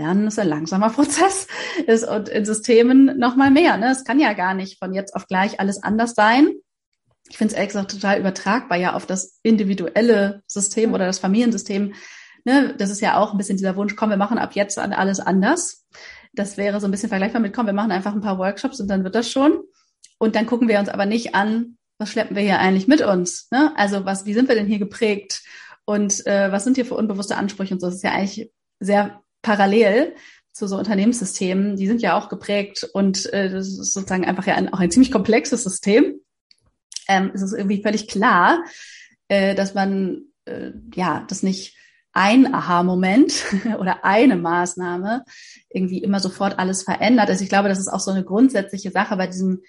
Lernen 0.00 0.26
ist 0.26 0.38
ein 0.38 0.48
langsamer 0.48 0.90
Prozess 0.96 1.46
ist 1.86 2.08
und 2.08 2.28
in 2.28 2.44
Systemen 2.44 3.18
noch 3.18 3.36
mal 3.36 3.50
mehr. 3.50 3.76
Ne? 3.76 3.90
Es 3.90 4.04
kann 4.04 4.18
ja 4.18 4.32
gar 4.32 4.54
nicht 4.54 4.78
von 4.78 4.94
jetzt 4.94 5.14
auf 5.14 5.26
gleich 5.26 5.60
alles 5.60 5.82
anders 5.82 6.14
sein. 6.14 6.48
Ich 7.28 7.36
finde 7.36 7.52
es 7.52 7.56
ehrlich 7.56 7.70
gesagt 7.70 7.92
total 7.92 8.18
übertragbar 8.18 8.78
ja 8.78 8.94
auf 8.94 9.06
das 9.06 9.38
individuelle 9.42 10.42
System 10.46 10.94
oder 10.94 11.06
das 11.06 11.18
Familiensystem. 11.18 11.94
Ne? 12.44 12.74
Das 12.78 12.90
ist 12.90 13.00
ja 13.00 13.18
auch 13.18 13.32
ein 13.32 13.38
bisschen 13.38 13.58
dieser 13.58 13.76
Wunsch, 13.76 13.94
komm, 13.94 14.10
wir 14.10 14.16
machen 14.16 14.38
ab 14.38 14.54
jetzt 14.54 14.78
alles 14.78 15.20
anders. 15.20 15.86
Das 16.32 16.56
wäre 16.56 16.80
so 16.80 16.88
ein 16.88 16.90
bisschen 16.90 17.08
vergleichbar 17.08 17.40
mit, 17.40 17.52
komm, 17.52 17.66
wir 17.66 17.72
machen 17.72 17.92
einfach 17.92 18.14
ein 18.14 18.20
paar 18.20 18.38
Workshops 18.38 18.80
und 18.80 18.88
dann 18.88 19.04
wird 19.04 19.14
das 19.14 19.30
schon. 19.30 19.60
Und 20.18 20.34
dann 20.34 20.46
gucken 20.46 20.68
wir 20.68 20.78
uns 20.78 20.88
aber 20.88 21.06
nicht 21.06 21.34
an, 21.34 21.76
was 21.98 22.10
schleppen 22.10 22.34
wir 22.34 22.42
hier 22.42 22.58
eigentlich 22.58 22.88
mit 22.88 23.02
uns? 23.02 23.48
Ne? 23.50 23.72
Also 23.76 24.06
was, 24.06 24.24
wie 24.24 24.34
sind 24.34 24.48
wir 24.48 24.54
denn 24.54 24.66
hier 24.66 24.78
geprägt? 24.78 25.42
Und 25.84 26.26
äh, 26.26 26.50
was 26.50 26.64
sind 26.64 26.76
hier 26.76 26.86
für 26.86 26.94
unbewusste 26.94 27.36
Ansprüche 27.36 27.74
und 27.74 27.80
so? 27.80 27.88
Das 27.88 27.96
ist 27.96 28.04
ja 28.04 28.12
eigentlich 28.12 28.50
sehr 28.80 29.20
parallel 29.42 30.14
zu 30.52 30.66
so 30.66 30.76
Unternehmenssystemen. 30.76 31.76
Die 31.76 31.86
sind 31.86 32.02
ja 32.02 32.18
auch 32.18 32.28
geprägt 32.28 32.88
und 32.92 33.32
äh, 33.32 33.50
das 33.50 33.68
ist 33.68 33.94
sozusagen 33.94 34.24
einfach 34.24 34.46
ja 34.46 34.54
ein, 34.54 34.72
auch 34.72 34.80
ein 34.80 34.90
ziemlich 34.90 35.12
komplexes 35.12 35.62
System. 35.64 36.20
Ähm, 37.08 37.30
es 37.34 37.42
ist 37.42 37.52
irgendwie 37.52 37.82
völlig 37.82 38.08
klar, 38.08 38.64
äh, 39.28 39.54
dass 39.54 39.74
man 39.74 40.26
äh, 40.44 40.72
ja 40.94 41.24
das 41.28 41.42
nicht 41.42 41.76
ein 42.12 42.52
Aha-Moment 42.52 43.44
oder 43.78 44.04
eine 44.04 44.36
Maßnahme 44.36 45.24
irgendwie 45.68 46.02
immer 46.02 46.20
sofort 46.20 46.58
alles 46.58 46.82
verändert. 46.82 47.28
Also 47.28 47.44
ich 47.44 47.50
glaube, 47.50 47.68
das 47.68 47.78
ist 47.78 47.88
auch 47.88 48.00
so 48.00 48.10
eine 48.10 48.24
grundsätzliche 48.24 48.90
Sache 48.90 49.16
bei 49.16 49.26
diesem 49.26 49.62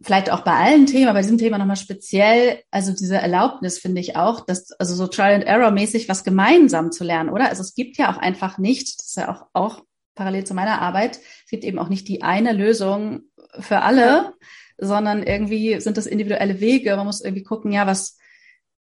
vielleicht 0.00 0.30
auch 0.30 0.40
bei 0.40 0.52
allen 0.52 0.86
Themen, 0.86 1.08
aber 1.08 1.18
bei 1.18 1.22
diesem 1.22 1.38
Thema 1.38 1.58
nochmal 1.58 1.76
speziell, 1.76 2.62
also 2.70 2.92
diese 2.92 3.16
Erlaubnis 3.16 3.78
finde 3.78 4.00
ich 4.00 4.16
auch, 4.16 4.44
dass, 4.44 4.72
also 4.72 4.94
so 4.94 5.06
Trial 5.06 5.34
and 5.34 5.44
Error 5.44 5.70
mäßig 5.70 6.08
was 6.08 6.24
gemeinsam 6.24 6.92
zu 6.92 7.04
lernen, 7.04 7.30
oder? 7.30 7.48
Also 7.48 7.62
es 7.62 7.74
gibt 7.74 7.96
ja 7.96 8.12
auch 8.12 8.18
einfach 8.18 8.58
nicht, 8.58 8.98
das 8.98 9.06
ist 9.06 9.16
ja 9.16 9.30
auch, 9.30 9.46
auch 9.52 9.82
parallel 10.14 10.44
zu 10.44 10.54
meiner 10.54 10.80
Arbeit, 10.80 11.18
es 11.44 11.50
gibt 11.50 11.64
eben 11.64 11.78
auch 11.78 11.88
nicht 11.88 12.08
die 12.08 12.22
eine 12.22 12.52
Lösung 12.52 13.22
für 13.58 13.82
alle, 13.82 14.34
sondern 14.78 15.22
irgendwie 15.22 15.80
sind 15.80 15.96
das 15.96 16.06
individuelle 16.06 16.60
Wege. 16.60 16.96
Man 16.96 17.06
muss 17.06 17.20
irgendwie 17.20 17.44
gucken, 17.44 17.72
ja, 17.72 17.86
was 17.86 18.18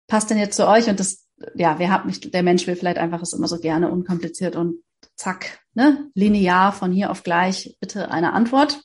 passt 0.07 0.29
denn 0.29 0.37
jetzt 0.37 0.55
zu 0.55 0.67
euch? 0.67 0.89
Und 0.89 0.99
das, 0.99 1.27
ja, 1.55 1.79
wer 1.79 1.91
hat 1.91 2.05
mich, 2.05 2.19
der 2.19 2.43
Mensch 2.43 2.67
will 2.67 2.75
vielleicht 2.75 2.97
einfach 2.97 3.21
es 3.21 3.33
immer 3.33 3.47
so 3.47 3.59
gerne 3.59 3.89
unkompliziert 3.91 4.55
und 4.55 4.83
zack, 5.15 5.59
ne, 5.73 6.09
linear 6.15 6.71
von 6.71 6.91
hier 6.91 7.11
auf 7.11 7.23
gleich 7.23 7.77
bitte 7.79 8.11
eine 8.11 8.33
Antwort. 8.33 8.81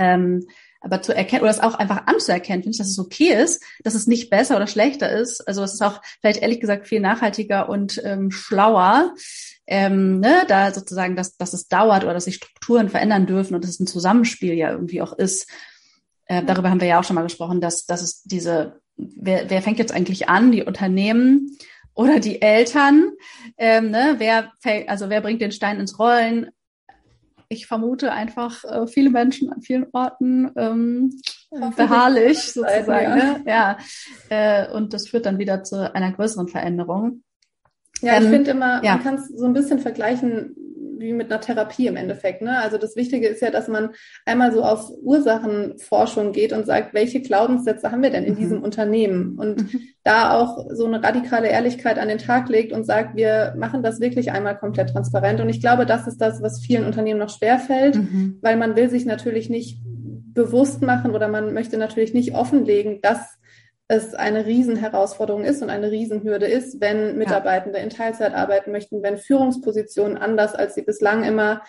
Ähm, 0.00 0.46
aber 0.80 1.02
zu 1.02 1.14
erkennen 1.14 1.42
oder 1.42 1.50
es 1.50 1.60
auch 1.60 1.74
einfach 1.74 2.06
anzuerkennen, 2.06 2.62
finde 2.62 2.74
ich, 2.74 2.78
dass 2.78 2.88
es 2.88 2.98
okay 2.98 3.34
ist, 3.34 3.62
dass 3.84 3.94
es 3.94 4.06
nicht 4.06 4.30
besser 4.30 4.56
oder 4.56 4.66
schlechter 4.66 5.10
ist. 5.10 5.46
Also 5.46 5.62
es 5.62 5.74
ist 5.74 5.82
auch 5.82 6.00
vielleicht 6.20 6.40
ehrlich 6.40 6.58
gesagt 6.58 6.88
viel 6.88 7.00
nachhaltiger 7.00 7.68
und 7.68 8.00
ähm, 8.02 8.30
schlauer, 8.30 9.14
ähm, 9.66 10.20
ne, 10.20 10.44
da 10.48 10.72
sozusagen, 10.72 11.16
dass, 11.16 11.36
dass 11.36 11.52
es 11.52 11.68
dauert 11.68 12.04
oder 12.04 12.14
dass 12.14 12.24
sich 12.24 12.36
Strukturen 12.36 12.88
verändern 12.88 13.26
dürfen 13.26 13.54
und 13.54 13.62
dass 13.62 13.72
es 13.72 13.80
ein 13.80 13.86
Zusammenspiel 13.86 14.54
ja 14.54 14.70
irgendwie 14.70 15.02
auch 15.02 15.12
ist. 15.12 15.50
Äh, 16.26 16.42
darüber 16.44 16.70
haben 16.70 16.80
wir 16.80 16.88
ja 16.88 16.98
auch 16.98 17.04
schon 17.04 17.16
mal 17.16 17.22
gesprochen, 17.22 17.60
dass, 17.60 17.84
dass 17.84 18.00
es 18.00 18.22
diese, 18.22 18.80
wer, 18.96 19.50
wer 19.50 19.60
fängt 19.60 19.78
jetzt 19.78 19.92
eigentlich 19.92 20.30
an, 20.30 20.50
die 20.50 20.64
Unternehmen 20.64 21.58
oder 21.92 22.20
die 22.20 22.40
Eltern, 22.40 23.12
ähm, 23.58 23.90
ne, 23.90 24.14
wer 24.16 24.52
fängt, 24.60 24.88
also 24.88 25.10
wer 25.10 25.20
bringt 25.20 25.42
den 25.42 25.52
Stein 25.52 25.78
ins 25.78 25.98
Rollen, 25.98 26.50
ich 27.52 27.66
vermute 27.66 28.12
einfach 28.12 28.64
äh, 28.64 28.86
viele 28.86 29.10
Menschen 29.10 29.52
an 29.52 29.60
vielen 29.60 29.86
Orten 29.92 30.52
ähm, 30.56 31.20
beharrlich 31.76 32.52
sozusagen. 32.52 32.88
Ja, 32.90 33.16
ne? 33.16 33.42
ja. 33.44 33.78
Äh, 34.28 34.72
und 34.72 34.94
das 34.94 35.08
führt 35.08 35.26
dann 35.26 35.38
wieder 35.38 35.64
zu 35.64 35.92
einer 35.92 36.12
größeren 36.12 36.46
Veränderung. 36.46 37.24
Ja, 38.02 38.14
ähm, 38.14 38.22
ich 38.22 38.28
finde 38.30 38.52
immer, 38.52 38.84
ja. 38.84 38.94
man 38.94 39.02
kann 39.02 39.14
es 39.16 39.28
so 39.28 39.44
ein 39.46 39.52
bisschen 39.52 39.80
vergleichen 39.80 40.54
wie 41.00 41.12
mit 41.12 41.32
einer 41.32 41.40
Therapie 41.40 41.86
im 41.86 41.96
Endeffekt. 41.96 42.42
Ne? 42.42 42.58
Also 42.58 42.78
das 42.78 42.94
Wichtige 42.94 43.26
ist 43.26 43.42
ja, 43.42 43.50
dass 43.50 43.68
man 43.68 43.90
einmal 44.26 44.52
so 44.52 44.62
auf 44.62 44.90
Ursachenforschung 45.02 46.32
geht 46.32 46.52
und 46.52 46.66
sagt, 46.66 46.94
welche 46.94 47.20
Glaubenssätze 47.20 47.90
haben 47.90 48.02
wir 48.02 48.10
denn 48.10 48.24
in 48.24 48.34
mhm. 48.34 48.38
diesem 48.38 48.62
Unternehmen? 48.62 49.38
Und 49.38 49.72
mhm. 49.72 49.80
da 50.04 50.38
auch 50.38 50.66
so 50.72 50.86
eine 50.86 51.02
radikale 51.02 51.48
Ehrlichkeit 51.48 51.98
an 51.98 52.08
den 52.08 52.18
Tag 52.18 52.48
legt 52.48 52.72
und 52.72 52.84
sagt, 52.84 53.16
wir 53.16 53.54
machen 53.56 53.82
das 53.82 54.00
wirklich 54.00 54.32
einmal 54.32 54.56
komplett 54.56 54.90
transparent. 54.90 55.40
Und 55.40 55.48
ich 55.48 55.60
glaube, 55.60 55.86
das 55.86 56.06
ist 56.06 56.20
das, 56.20 56.42
was 56.42 56.60
vielen 56.60 56.84
Unternehmen 56.84 57.18
noch 57.18 57.30
schwerfällt, 57.30 57.96
mhm. 57.96 58.38
weil 58.42 58.56
man 58.56 58.76
will 58.76 58.88
sich 58.90 59.06
natürlich 59.06 59.50
nicht 59.50 59.78
bewusst 60.32 60.82
machen 60.82 61.12
oder 61.12 61.28
man 61.28 61.52
möchte 61.52 61.76
natürlich 61.76 62.14
nicht 62.14 62.34
offenlegen, 62.34 63.00
dass 63.02 63.39
es 63.90 64.14
eine 64.14 64.46
Riesenherausforderung 64.46 65.42
ist 65.42 65.62
und 65.62 65.68
eine 65.68 65.90
Riesenhürde 65.90 66.46
ist, 66.46 66.80
wenn 66.80 67.18
Mitarbeitende 67.18 67.78
ja. 67.78 67.82
in 67.82 67.90
Teilzeit 67.90 68.34
arbeiten 68.34 68.70
möchten, 68.70 69.02
wenn 69.02 69.18
Führungspositionen 69.18 70.16
anders 70.16 70.54
als 70.54 70.76
sie 70.76 70.82
bislang 70.82 71.24
immer 71.24 71.62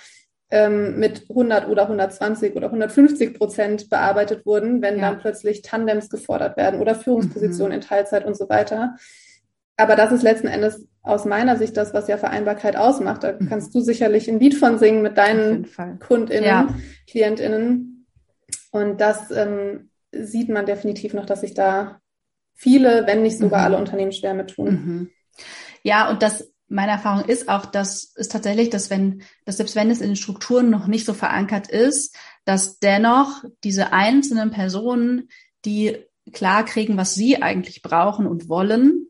ähm, 0.52 1.00
mit 1.00 1.26
100 1.32 1.68
oder 1.68 1.84
120 1.84 2.56
oder 2.56 2.68
150 2.68 3.34
Prozent 3.34 3.90
bearbeitet 3.90 4.46
wurden, 4.46 4.84
wenn 4.84 5.00
ja. 5.00 5.10
dann 5.10 5.20
plötzlich 5.20 5.64
Tandems 5.64 6.12
gefordert 6.12 6.58
werden 6.58 6.80
oder 6.80 6.94
Führungspositionen 6.94 7.72
mhm. 7.72 7.82
in 7.82 7.88
Teilzeit 7.88 8.24
und 8.24 8.38
so 8.38 8.48
weiter. 8.50 8.98
Aber 9.76 9.96
das 9.96 10.12
ist 10.12 10.22
letzten 10.22 10.48
Endes 10.48 10.88
aus 11.02 11.26
meiner 11.26 11.58
Sicht 11.58 11.76
das, 11.76 11.92
was 11.92 12.08
ja 12.08 12.20
Vereinbarkeit 12.20 12.76
ausmacht. 12.76 13.24
Da 13.24 13.32
mhm. 13.32 13.50
kannst 13.50 13.74
du 13.74 13.82
sicherlich 13.82 14.30
ein 14.30 14.40
Lied 14.40 14.54
von 14.54 14.78
singen 14.78 15.02
mit 15.02 15.18
deinen 15.18 15.68
KundInnen, 16.00 16.46
ja. 16.46 16.68
KlientInnen. 17.10 18.06
Und 18.70 19.02
das 19.02 19.32
ähm, 19.32 19.90
sieht 20.12 20.50
man 20.50 20.68
definitiv 20.68 21.16
noch, 21.16 21.26
dass 21.26 21.42
sich 21.42 21.56
da 21.56 21.98
viele, 22.62 23.08
wenn 23.08 23.24
nicht 23.24 23.40
sogar 23.40 23.60
mhm. 23.60 23.66
alle 23.66 23.78
Unternehmen 23.78 24.12
schwer 24.12 24.34
mit 24.34 24.52
tun. 24.52 24.70
Mhm. 24.70 25.10
Ja, 25.84 26.10
und 26.10 26.22
das 26.22 26.52
meine 26.68 26.94
Erfahrung 26.94 27.26
ist 27.26 27.50
auch, 27.50 27.66
dass 27.66 28.14
ist 28.16 28.32
tatsächlich, 28.32 28.70
dass 28.70 28.90
wenn, 28.90 29.24
dass 29.44 29.58
selbst 29.58 29.76
wenn 29.76 29.92
es 29.92 30.00
in 30.00 30.08
den 30.08 30.16
Strukturen 30.16 30.70
noch 30.70 30.88
nicht 30.88 31.06
so 31.06 31.14
verankert 31.14 31.70
ist, 31.70 32.16
dass 32.46 32.80
dennoch 32.80 33.44
diese 33.66 33.92
einzelnen 33.92 34.52
Personen, 34.52 35.28
die 35.66 35.98
klar 36.32 36.64
kriegen, 36.64 36.96
was 36.96 37.14
sie 37.14 37.42
eigentlich 37.42 37.82
brauchen 37.82 38.26
und 38.26 38.48
wollen, 38.48 39.08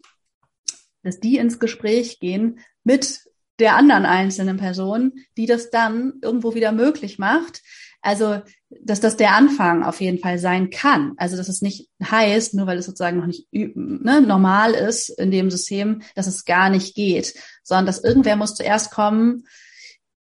dass 1.03 1.19
die 1.19 1.37
ins 1.37 1.59
Gespräch 1.59 2.19
gehen 2.19 2.59
mit 2.83 3.21
der 3.59 3.75
anderen 3.75 4.05
einzelnen 4.05 4.57
Person, 4.57 5.13
die 5.37 5.45
das 5.45 5.69
dann 5.69 6.13
irgendwo 6.23 6.55
wieder 6.55 6.71
möglich 6.71 7.19
macht, 7.19 7.61
also, 8.01 8.41
dass 8.69 8.99
das 8.99 9.17
der 9.17 9.35
Anfang 9.35 9.83
auf 9.83 10.01
jeden 10.01 10.19
Fall 10.19 10.39
sein 10.39 10.69
kann. 10.69 11.13
Also, 11.17 11.37
dass 11.37 11.49
es 11.49 11.61
nicht 11.61 11.89
heißt, 12.03 12.53
nur 12.53 12.67
weil 12.67 12.77
es 12.77 12.85
sozusagen 12.85 13.17
noch 13.17 13.27
nicht 13.27 13.47
ne, 13.51 14.21
normal 14.21 14.73
ist 14.73 15.09
in 15.09 15.31
dem 15.31 15.51
System, 15.51 16.01
dass 16.15 16.27
es 16.27 16.45
gar 16.45 16.69
nicht 16.69 16.95
geht, 16.95 17.33
sondern 17.63 17.85
dass 17.85 18.03
irgendwer 18.03 18.35
muss 18.35 18.55
zuerst 18.55 18.91
kommen, 18.91 19.45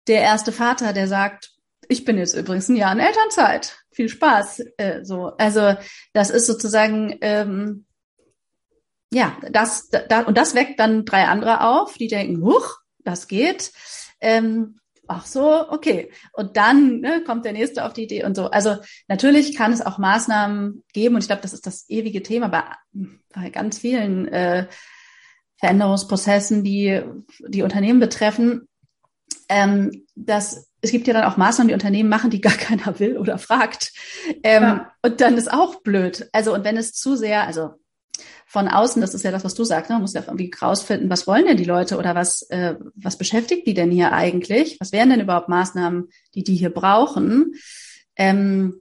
der 0.07 0.21
erste 0.21 0.53
Vater, 0.53 0.93
der 0.93 1.09
sagt, 1.09 1.51
ich 1.89 2.05
bin 2.05 2.19
jetzt 2.19 2.35
übrigens 2.35 2.69
ein 2.69 2.77
Jahr 2.77 2.93
in 2.93 3.01
Elternzeit. 3.01 3.79
Viel 3.91 4.09
Spaß. 4.09 4.63
Äh, 4.77 5.05
so, 5.05 5.33
also 5.39 5.75
das 6.13 6.31
ist 6.31 6.47
sozusagen 6.47 7.19
ähm, 7.21 7.87
ja, 9.15 9.37
das, 9.51 9.89
da, 9.89 10.23
und 10.23 10.37
das 10.37 10.55
weckt 10.57 10.81
dann 10.81 11.05
drei 11.05 11.27
andere 11.27 11.61
auf, 11.61 11.95
die 11.95 12.09
denken, 12.09 12.43
huch, 12.43 12.79
das 13.05 13.29
geht. 13.29 13.73
Ähm, 14.21 14.81
ach 15.09 15.27
so, 15.27 15.69
okay. 15.71 16.11
Und 16.33 16.57
dann 16.57 17.01
ne, 17.01 17.23
kommt 17.25 17.45
der 17.45 17.53
nächste 17.53 17.85
auf 17.85 17.93
die 17.93 18.05
Idee 18.05 18.25
und 18.25 18.37
so. 18.37 18.51
Also 18.51 18.77
natürlich 19.09 19.57
kann 19.57 19.73
es 19.73 19.81
auch 19.81 19.99
Maßnahmen 19.99 20.85
geben 20.93 21.15
und 21.15 21.23
ich 21.23 21.29
glaube, 21.29 21.43
das 21.43 21.53
ist 21.53 21.67
das 21.67 21.89
ewige 21.89 22.23
Thema 22.23 22.49
bei, 22.49 22.65
bei 23.35 23.51
ganz 23.51 23.79
vielen 23.79 24.29
äh, 24.29 24.67
Veränderungsprozessen, 25.59 26.65
die 26.65 27.03
die 27.47 27.63
Unternehmen 27.63 28.01
betreffen. 28.01 28.69
Ähm, 29.49 30.07
dass 30.15 30.69
es 30.81 30.91
gibt 30.91 31.07
ja 31.07 31.15
dann 31.15 31.25
auch 31.25 31.37
Maßnahmen, 31.37 31.69
die 31.69 31.75
Unternehmen 31.75 32.09
machen, 32.09 32.31
die 32.31 32.41
gar 32.41 32.53
keiner 32.57 32.99
will 32.99 33.19
oder 33.19 33.39
fragt. 33.39 33.93
Ähm, 34.43 34.63
ja. 34.63 34.93
Und 35.03 35.21
dann 35.21 35.37
ist 35.37 35.53
auch 35.53 35.83
blöd. 35.83 36.29
Also 36.33 36.55
und 36.55 36.65
wenn 36.65 36.77
es 36.77 36.93
zu 36.93 37.17
sehr, 37.17 37.47
also 37.47 37.71
von 38.47 38.69
außen, 38.69 39.01
das 39.01 39.15
ist 39.15 39.25
ja 39.25 39.31
das, 39.31 39.45
was 39.45 39.55
du 39.55 39.65
sagst, 39.65 39.91
ne? 39.91 39.97
man 39.97 40.03
muss 40.03 40.15
ja 40.15 40.23
irgendwie 40.23 40.51
rausfinden, 40.61 41.11
was 41.11 41.27
wollen 41.27 41.47
denn 41.47 41.57
die 41.57 41.65
Leute 41.65 41.99
oder 41.99 42.15
was, 42.15 42.43
äh, 42.51 42.77
was 42.95 43.19
beschäftigt 43.19 43.67
die 43.67 43.75
denn 43.75 43.91
hier 43.91 44.13
eigentlich? 44.13 44.79
Was 44.81 44.93
wären 44.93 45.11
denn 45.11 45.21
überhaupt 45.21 45.49
Maßnahmen, 45.49 46.09
die 46.35 46.45
die 46.45 46.55
hier 46.55 46.71
brauchen? 46.71 47.55
Ähm, 48.17 48.81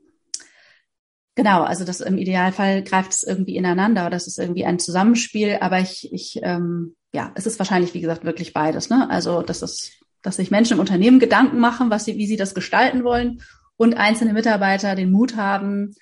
genau, 1.36 1.64
also 1.64 1.86
das 1.86 2.02
im 2.02 2.18
Idealfall 2.18 2.84
greift 2.84 3.14
es 3.14 3.24
irgendwie 3.24 3.56
ineinander 3.56 4.02
oder 4.02 4.12
das 4.12 4.28
ist 4.28 4.38
irgendwie 4.38 4.66
ein 4.66 4.80
Zusammenspiel, 4.80 5.58
aber 5.62 5.80
ich, 5.80 6.14
ich 6.14 6.40
ähm, 6.44 6.96
ja, 7.14 7.32
es 7.36 7.46
ist 7.46 7.60
wahrscheinlich, 7.60 7.94
wie 7.94 8.02
gesagt, 8.02 8.26
wirklich 8.26 8.54
beides. 8.54 8.90
Ne? 8.90 9.10
Also 9.10 9.42
das 9.42 9.62
ist, 9.62 10.04
dass 10.22 10.38
sich 10.38 10.52
Menschen 10.52 10.74
im 10.74 10.80
Unternehmen 10.80 11.20
Gedanken 11.20 11.60
machen, 11.60 11.90
was 11.90 12.06
sie, 12.06 12.18
wie 12.18 12.28
sie 12.28 12.38
das 12.38 12.56
gestalten 12.56 13.04
wollen 13.04 13.42
und 13.78 13.96
einzelne 13.96 14.34
Mitarbeiter 14.34 14.96
den 14.96 15.12
Mut 15.12 15.36
haben, 15.36 15.94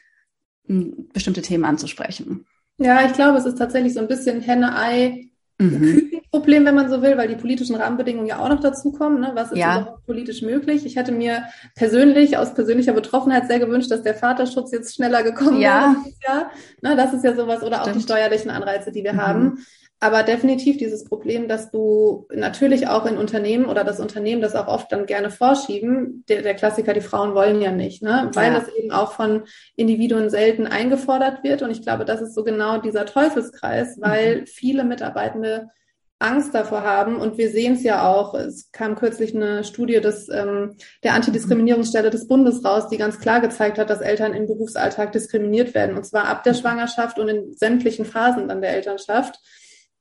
bestimmte 0.68 1.42
Themen 1.42 1.66
anzusprechen. 1.66 2.46
Ja, 2.78 3.06
ich 3.06 3.14
glaube, 3.14 3.38
es 3.38 3.46
ist 3.46 3.58
tatsächlich 3.58 3.94
so 3.94 4.00
ein 4.00 4.08
bisschen 4.08 4.42
Henne-Ei. 4.42 5.30
Mhm. 5.60 6.12
Problem, 6.32 6.66
wenn 6.66 6.76
man 6.76 6.90
so 6.90 7.02
will, 7.02 7.18
weil 7.18 7.28
die 7.28 7.36
politischen 7.36 7.76
Rahmenbedingungen 7.76 8.26
ja 8.26 8.40
auch 8.40 8.48
noch 8.48 8.62
dazu 8.62 8.94
kommen. 8.94 9.20
Ne? 9.20 9.32
Was 9.34 9.52
ist 9.52 9.58
ja. 9.58 9.82
überhaupt 9.82 10.06
politisch 10.06 10.42
möglich? 10.42 10.86
Ich 10.86 10.96
hätte 10.96 11.12
mir 11.12 11.44
persönlich 11.76 12.38
aus 12.38 12.54
persönlicher 12.54 12.94
Betroffenheit 12.94 13.48
sehr 13.48 13.60
gewünscht, 13.60 13.92
dass 13.92 14.02
der 14.02 14.16
Vaterschutz 14.16 14.72
jetzt 14.72 14.96
schneller 14.96 15.24
gekommen 15.24 15.60
ja. 15.60 15.94
wäre 15.94 16.16
Jahr. 16.26 16.52
Ne, 16.82 16.96
das 16.96 17.14
ist 17.14 17.26
ja 17.26 17.36
sowas 17.36 17.64
oder 17.64 17.82
Stimmt. 17.82 17.90
auch 17.90 17.92
die 17.92 18.02
steuerlichen 18.02 18.50
Anreize, 18.50 18.94
die 18.94 19.04
wir 19.04 19.14
mhm. 19.14 19.22
haben. 19.22 19.66
Aber 20.04 20.24
definitiv 20.24 20.78
dieses 20.78 21.06
Problem, 21.06 21.48
dass 21.48 21.70
du 21.70 22.26
natürlich 22.34 22.88
auch 22.88 23.06
in 23.06 23.18
Unternehmen 23.18 23.66
oder 23.66 23.84
das 23.84 24.00
Unternehmen 24.00 24.42
das 24.42 24.56
auch 24.56 24.68
oft 24.68 24.92
dann 24.92 25.06
gerne 25.06 25.30
vorschieben, 25.30 26.26
der, 26.28 26.42
der 26.42 26.56
Klassiker, 26.56 26.94
die 26.94 27.02
Frauen 27.02 27.36
wollen 27.36 27.62
ja 27.62 27.72
nicht, 27.72 28.02
ne? 28.02 28.32
weil 28.34 28.52
ja. 28.52 28.60
das 28.60 28.68
eben 28.70 28.92
auch 28.92 29.12
von 29.12 29.44
Individuen 29.76 30.32
selten 30.32 30.66
eingefordert 30.66 31.44
wird. 31.44 31.62
Und 31.62 31.70
ich 31.70 31.84
glaube, 31.84 32.04
das 32.04 32.20
ist 32.20 32.34
so 32.34 32.44
genau 32.44 32.80
dieser 32.80 33.06
Teufelskreis, 33.06 33.98
weil 34.02 34.42
mhm. 34.42 34.48
viele 34.48 34.84
Mitarbeitende 34.86 35.70
Angst 36.18 36.56
davor 36.56 36.82
haben. 36.82 37.18
Und 37.18 37.38
wir 37.38 37.52
sehen 37.52 37.76
es 37.76 37.84
ja 37.84 38.08
auch. 38.12 38.34
Es 38.34 38.72
kam 38.72 38.96
kürzlich 38.96 39.36
eine 39.36 39.64
Studie 39.64 40.02
des, 40.02 40.30
ähm, 40.30 40.78
der 41.04 41.14
Antidiskriminierungsstelle 41.14 42.10
des 42.10 42.28
Bundes 42.28 42.66
raus, 42.66 42.88
die 42.88 42.98
ganz 42.98 43.20
klar 43.20 43.40
gezeigt 43.40 43.78
hat, 43.78 43.92
dass 43.92 44.02
Eltern 44.02 44.34
im 44.34 44.48
Berufsalltag 44.48 45.12
diskriminiert 45.12 45.76
werden. 45.76 45.96
Und 45.96 46.06
zwar 46.08 46.26
ab 46.26 46.42
der 46.42 46.54
mhm. 46.54 46.58
Schwangerschaft 46.58 47.20
und 47.20 47.28
in 47.28 47.54
sämtlichen 47.54 48.06
Phasen 48.06 48.48
dann 48.48 48.62
der 48.62 48.74
Elternschaft 48.74 49.40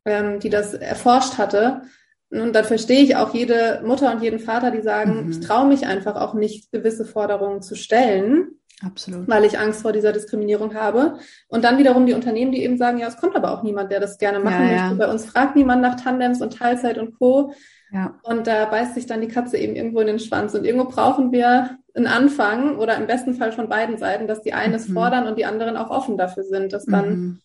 ähm, 0.04 0.40
die 0.40 0.50
das 0.50 0.74
erforscht 0.74 1.38
hatte. 1.38 1.82
Und 2.30 2.52
dann 2.54 2.64
verstehe 2.64 3.02
ich 3.02 3.16
auch 3.16 3.34
jede 3.34 3.82
Mutter 3.84 4.12
und 4.12 4.22
jeden 4.22 4.38
Vater, 4.38 4.70
die 4.70 4.82
sagen, 4.82 5.24
mhm. 5.24 5.30
ich 5.30 5.40
traue 5.40 5.66
mich 5.66 5.86
einfach 5.86 6.16
auch 6.16 6.34
nicht, 6.34 6.70
gewisse 6.70 7.04
Forderungen 7.04 7.60
zu 7.60 7.74
stellen. 7.74 8.48
Absolut. 8.82 9.28
Weil 9.28 9.44
ich 9.44 9.58
Angst 9.58 9.82
vor 9.82 9.92
dieser 9.92 10.12
Diskriminierung 10.12 10.74
habe. 10.74 11.18
Und 11.48 11.64
dann 11.64 11.76
wiederum 11.76 12.06
die 12.06 12.14
Unternehmen, 12.14 12.52
die 12.52 12.62
eben 12.62 12.78
sagen, 12.78 12.98
ja, 12.98 13.08
es 13.08 13.18
kommt 13.18 13.36
aber 13.36 13.50
auch 13.50 13.62
niemand, 13.62 13.90
der 13.90 14.00
das 14.00 14.16
gerne 14.16 14.38
machen 14.38 14.68
ja, 14.68 14.72
möchte. 14.72 14.76
Ja. 14.76 14.94
Bei 14.94 15.10
uns 15.10 15.26
fragt 15.26 15.56
niemand 15.56 15.82
nach 15.82 16.00
Tandems 16.00 16.40
und 16.40 16.56
Teilzeit 16.56 16.96
und 16.96 17.18
Co. 17.18 17.52
Ja. 17.92 18.18
Und 18.22 18.46
da 18.46 18.64
beißt 18.66 18.94
sich 18.94 19.06
dann 19.06 19.20
die 19.20 19.28
Katze 19.28 19.58
eben 19.58 19.74
irgendwo 19.74 20.00
in 20.00 20.06
den 20.06 20.20
Schwanz. 20.20 20.54
Und 20.54 20.64
irgendwo 20.64 20.88
brauchen 20.88 21.32
wir 21.32 21.78
einen 21.94 22.06
Anfang 22.06 22.78
oder 22.78 22.96
im 22.96 23.08
besten 23.08 23.34
Fall 23.34 23.52
von 23.52 23.68
beiden 23.68 23.98
Seiten, 23.98 24.28
dass 24.28 24.40
die 24.40 24.54
einen 24.54 24.72
mhm. 24.72 24.76
es 24.76 24.86
fordern 24.86 25.26
und 25.26 25.36
die 25.36 25.44
anderen 25.44 25.76
auch 25.76 25.90
offen 25.90 26.16
dafür 26.16 26.44
sind, 26.44 26.72
das 26.72 26.86
dann 26.86 27.10
mhm 27.10 27.40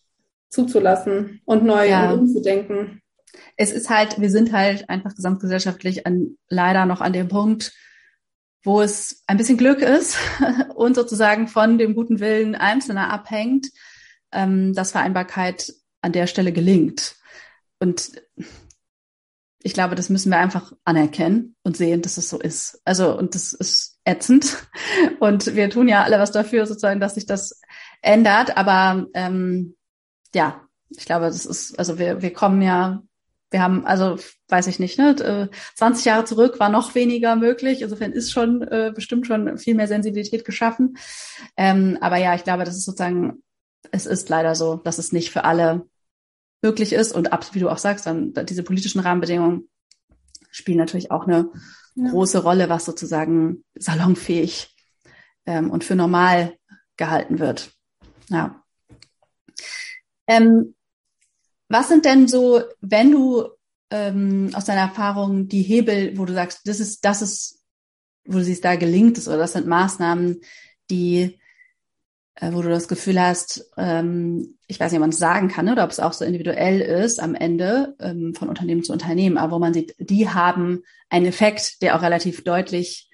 zuzulassen 0.56 1.40
und 1.44 1.64
neu 1.64 1.88
ja. 1.88 2.12
umzudenken. 2.12 3.00
Es 3.56 3.70
ist 3.70 3.88
halt, 3.88 4.20
wir 4.20 4.30
sind 4.30 4.52
halt 4.52 4.88
einfach 4.88 5.14
gesamtgesellschaftlich 5.14 6.06
an, 6.06 6.36
leider 6.48 6.86
noch 6.86 7.00
an 7.00 7.12
dem 7.12 7.28
Punkt, 7.28 7.72
wo 8.64 8.80
es 8.80 9.22
ein 9.28 9.36
bisschen 9.36 9.58
Glück 9.58 9.80
ist 9.80 10.18
und 10.74 10.96
sozusagen 10.96 11.46
von 11.46 11.78
dem 11.78 11.94
guten 11.94 12.18
Willen 12.18 12.56
Einzelner 12.56 13.12
abhängt, 13.12 13.68
ähm, 14.32 14.74
dass 14.74 14.90
Vereinbarkeit 14.90 15.72
an 16.00 16.12
der 16.12 16.26
Stelle 16.26 16.52
gelingt. 16.52 17.14
Und 17.78 18.12
ich 19.62 19.74
glaube, 19.74 19.96
das 19.96 20.10
müssen 20.10 20.30
wir 20.30 20.38
einfach 20.38 20.72
anerkennen 20.84 21.56
und 21.64 21.76
sehen, 21.76 22.00
dass 22.00 22.18
es 22.18 22.30
so 22.30 22.38
ist. 22.38 22.80
Also, 22.84 23.18
und 23.18 23.34
das 23.34 23.52
ist 23.52 23.98
ätzend. 24.04 24.68
Und 25.18 25.56
wir 25.56 25.70
tun 25.70 25.88
ja 25.88 26.04
alle 26.04 26.20
was 26.20 26.30
dafür, 26.30 26.66
sozusagen, 26.66 27.00
dass 27.00 27.16
sich 27.16 27.26
das 27.26 27.60
ändert. 28.00 28.56
Aber 28.56 29.06
ähm, 29.14 29.74
ja, 30.34 30.66
ich 30.90 31.04
glaube, 31.04 31.26
das 31.26 31.46
ist, 31.46 31.78
also 31.78 31.98
wir, 31.98 32.22
wir 32.22 32.32
kommen 32.32 32.62
ja, 32.62 33.02
wir 33.50 33.62
haben, 33.62 33.86
also 33.86 34.18
weiß 34.48 34.66
ich 34.66 34.78
nicht, 34.78 34.98
ne, 34.98 35.50
20 35.76 36.04
äh, 36.04 36.08
Jahre 36.08 36.24
zurück 36.24 36.58
war 36.58 36.68
noch 36.68 36.94
weniger 36.94 37.36
möglich. 37.36 37.82
Insofern 37.82 38.12
ist 38.12 38.32
schon 38.32 38.62
äh, 38.62 38.92
bestimmt 38.94 39.26
schon 39.26 39.58
viel 39.58 39.74
mehr 39.74 39.88
Sensibilität 39.88 40.44
geschaffen. 40.44 40.96
Ähm, 41.56 41.98
aber 42.00 42.16
ja, 42.16 42.34
ich 42.34 42.44
glaube, 42.44 42.64
das 42.64 42.76
ist 42.76 42.84
sozusagen, 42.84 43.42
es 43.92 44.06
ist 44.06 44.28
leider 44.28 44.54
so, 44.54 44.76
dass 44.76 44.98
es 44.98 45.12
nicht 45.12 45.30
für 45.30 45.44
alle 45.44 45.86
möglich 46.62 46.92
ist. 46.92 47.12
Und 47.12 47.32
ab, 47.32 47.46
wie 47.54 47.60
du 47.60 47.68
auch 47.68 47.78
sagst, 47.78 48.06
dann 48.06 48.32
diese 48.46 48.62
politischen 48.62 49.00
Rahmenbedingungen 49.00 49.68
spielen 50.50 50.78
natürlich 50.78 51.10
auch 51.10 51.26
eine 51.26 51.50
ja. 51.94 52.10
große 52.10 52.42
Rolle, 52.42 52.68
was 52.68 52.84
sozusagen 52.84 53.64
salonfähig 53.78 54.74
ähm, 55.44 55.70
und 55.70 55.84
für 55.84 55.94
normal 55.94 56.54
gehalten 56.96 57.38
wird. 57.38 57.70
Ja. 58.28 58.62
Ähm, 60.26 60.74
was 61.68 61.88
sind 61.88 62.04
denn 62.04 62.28
so, 62.28 62.62
wenn 62.80 63.10
du 63.10 63.48
ähm, 63.90 64.50
aus 64.54 64.64
deiner 64.64 64.82
Erfahrung 64.82 65.48
die 65.48 65.62
Hebel, 65.62 66.16
wo 66.16 66.24
du 66.24 66.34
sagst, 66.34 66.60
das 66.64 66.80
ist, 66.80 67.04
das 67.04 67.22
ist, 67.22 67.62
wo 68.24 68.38
du 68.38 68.44
siehst, 68.44 68.64
da 68.64 68.76
gelingt 68.76 69.18
es 69.18 69.28
oder 69.28 69.38
das 69.38 69.52
sind 69.52 69.66
Maßnahmen, 69.66 70.40
die, 70.90 71.38
äh, 72.34 72.52
wo 72.52 72.62
du 72.62 72.68
das 72.68 72.88
Gefühl 72.88 73.20
hast, 73.20 73.70
ähm, 73.76 74.58
ich 74.66 74.80
weiß 74.80 74.90
nicht, 74.90 74.98
ob 74.98 75.02
man 75.02 75.10
es 75.10 75.18
sagen 75.18 75.48
kann 75.48 75.68
oder 75.68 75.84
ob 75.84 75.90
es 75.90 76.00
auch 76.00 76.12
so 76.12 76.24
individuell 76.24 76.80
ist 76.80 77.20
am 77.20 77.34
Ende 77.34 77.94
ähm, 78.00 78.34
von 78.34 78.48
Unternehmen 78.48 78.82
zu 78.82 78.92
Unternehmen, 78.92 79.38
aber 79.38 79.56
wo 79.56 79.58
man 79.58 79.74
sieht, 79.74 79.94
die 79.98 80.28
haben 80.28 80.82
einen 81.08 81.26
Effekt, 81.26 81.82
der 81.82 81.96
auch 81.96 82.02
relativ 82.02 82.42
deutlich 82.44 83.10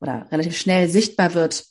oder 0.00 0.26
relativ 0.30 0.56
schnell 0.56 0.88
sichtbar 0.88 1.34
wird 1.34 1.66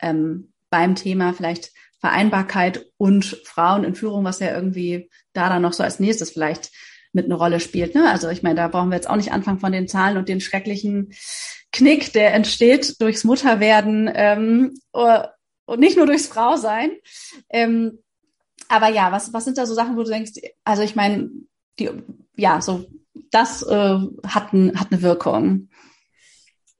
ähm, 0.00 0.52
beim 0.70 0.94
Thema. 0.94 1.32
Vielleicht 1.32 1.72
Vereinbarkeit 2.02 2.86
und 2.98 3.24
Frauen 3.44 3.84
in 3.84 3.94
Führung, 3.94 4.24
was 4.24 4.40
ja 4.40 4.52
irgendwie 4.52 5.08
da 5.32 5.48
dann 5.48 5.62
noch 5.62 5.72
so 5.72 5.84
als 5.84 6.00
nächstes 6.00 6.30
vielleicht 6.30 6.72
mit 7.12 7.26
eine 7.26 7.34
Rolle 7.34 7.60
spielt. 7.60 7.94
Ne? 7.94 8.10
Also 8.10 8.28
ich 8.28 8.42
meine, 8.42 8.56
da 8.56 8.66
brauchen 8.68 8.90
wir 8.90 8.96
jetzt 8.96 9.08
auch 9.08 9.16
nicht 9.16 9.30
anfangen 9.30 9.60
von 9.60 9.70
den 9.70 9.86
Zahlen 9.86 10.16
und 10.16 10.28
den 10.28 10.40
schrecklichen 10.40 11.12
Knick, 11.70 12.12
der 12.12 12.34
entsteht 12.34 13.00
durchs 13.00 13.22
Mutterwerden 13.22 14.10
ähm, 14.12 14.74
und 14.90 15.78
nicht 15.80 15.96
nur 15.96 16.06
durchs 16.06 16.26
Frausein. 16.26 16.90
Ähm, 17.48 18.00
aber 18.68 18.88
ja, 18.88 19.12
was, 19.12 19.32
was 19.32 19.44
sind 19.44 19.56
da 19.56 19.64
so 19.64 19.74
Sachen, 19.74 19.96
wo 19.96 20.02
du 20.02 20.10
denkst, 20.10 20.32
also 20.64 20.82
ich 20.82 20.96
meine, 20.96 21.30
die, 21.78 21.88
ja, 22.36 22.60
so 22.60 22.86
das 23.30 23.62
äh, 23.62 23.98
hat, 24.26 24.52
ein, 24.52 24.78
hat 24.78 24.90
eine 24.90 25.02
Wirkung. 25.02 25.68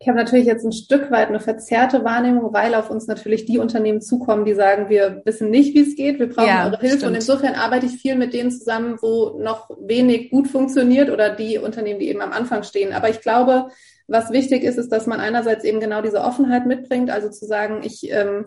Ich 0.03 0.09
habe 0.09 0.19
natürlich 0.19 0.47
jetzt 0.47 0.65
ein 0.65 0.73
Stück 0.73 1.13
weit 1.13 1.29
eine 1.29 1.39
verzerrte 1.39 2.03
Wahrnehmung, 2.05 2.53
weil 2.53 2.75
auf 2.75 2.91
uns 2.91 3.07
natürlich 3.07 3.45
die 3.45 3.59
Unternehmen 3.59 4.01
zukommen, 4.01 4.45
die 4.45 4.55
sagen, 4.55 4.89
wir 4.89 5.23
wissen 5.25 5.49
nicht, 5.49 5.77
wie 5.77 5.89
es 5.89 5.95
geht, 5.95 6.19
wir 6.19 6.29
brauchen 6.29 6.49
ja, 6.49 6.67
eure 6.67 6.81
Hilfe. 6.81 6.97
Stimmt. 6.97 7.11
Und 7.11 7.15
insofern 7.15 7.55
arbeite 7.55 7.87
ich 7.87 7.93
viel 7.93 8.17
mit 8.17 8.35
denen 8.35 8.51
zusammen, 8.51 8.99
wo 9.01 9.39
noch 9.41 9.71
wenig 9.81 10.31
gut 10.33 10.49
funktioniert 10.49 11.09
oder 11.09 11.31
die 11.31 11.57
Unternehmen, 11.57 12.01
die 12.01 12.09
eben 12.09 12.21
am 12.21 12.33
Anfang 12.33 12.65
stehen. 12.65 12.93
Aber 12.93 13.11
ich 13.11 13.21
glaube, 13.21 13.69
was 14.09 14.33
wichtig 14.33 14.65
ist, 14.65 14.77
ist, 14.77 14.91
dass 14.91 15.07
man 15.07 15.21
einerseits 15.21 15.63
eben 15.63 15.79
genau 15.79 16.03
diese 16.03 16.23
Offenheit 16.23 16.67
mitbringt, 16.67 17.09
also 17.09 17.31
zu 17.31 17.47
sagen, 17.47 17.83
ich 17.85 18.11
ähm, 18.11 18.47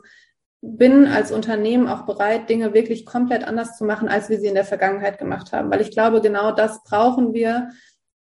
bin 0.61 1.07
als 1.07 1.31
Unternehmen 1.31 1.87
auch 1.87 2.05
bereit, 2.05 2.49
Dinge 2.49 2.73
wirklich 2.73 3.05
komplett 3.05 3.47
anders 3.47 3.77
zu 3.77 3.85
machen, 3.85 4.09
als 4.09 4.29
wir 4.29 4.41
sie 4.41 4.47
in 4.47 4.55
der 4.55 4.65
Vergangenheit 4.65 5.19
gemacht 5.19 5.53
haben. 5.53 5.71
Weil 5.71 5.79
ich 5.79 5.91
glaube, 5.91 6.19
genau 6.19 6.51
das 6.51 6.83
brauchen 6.83 7.33
wir, 7.33 7.69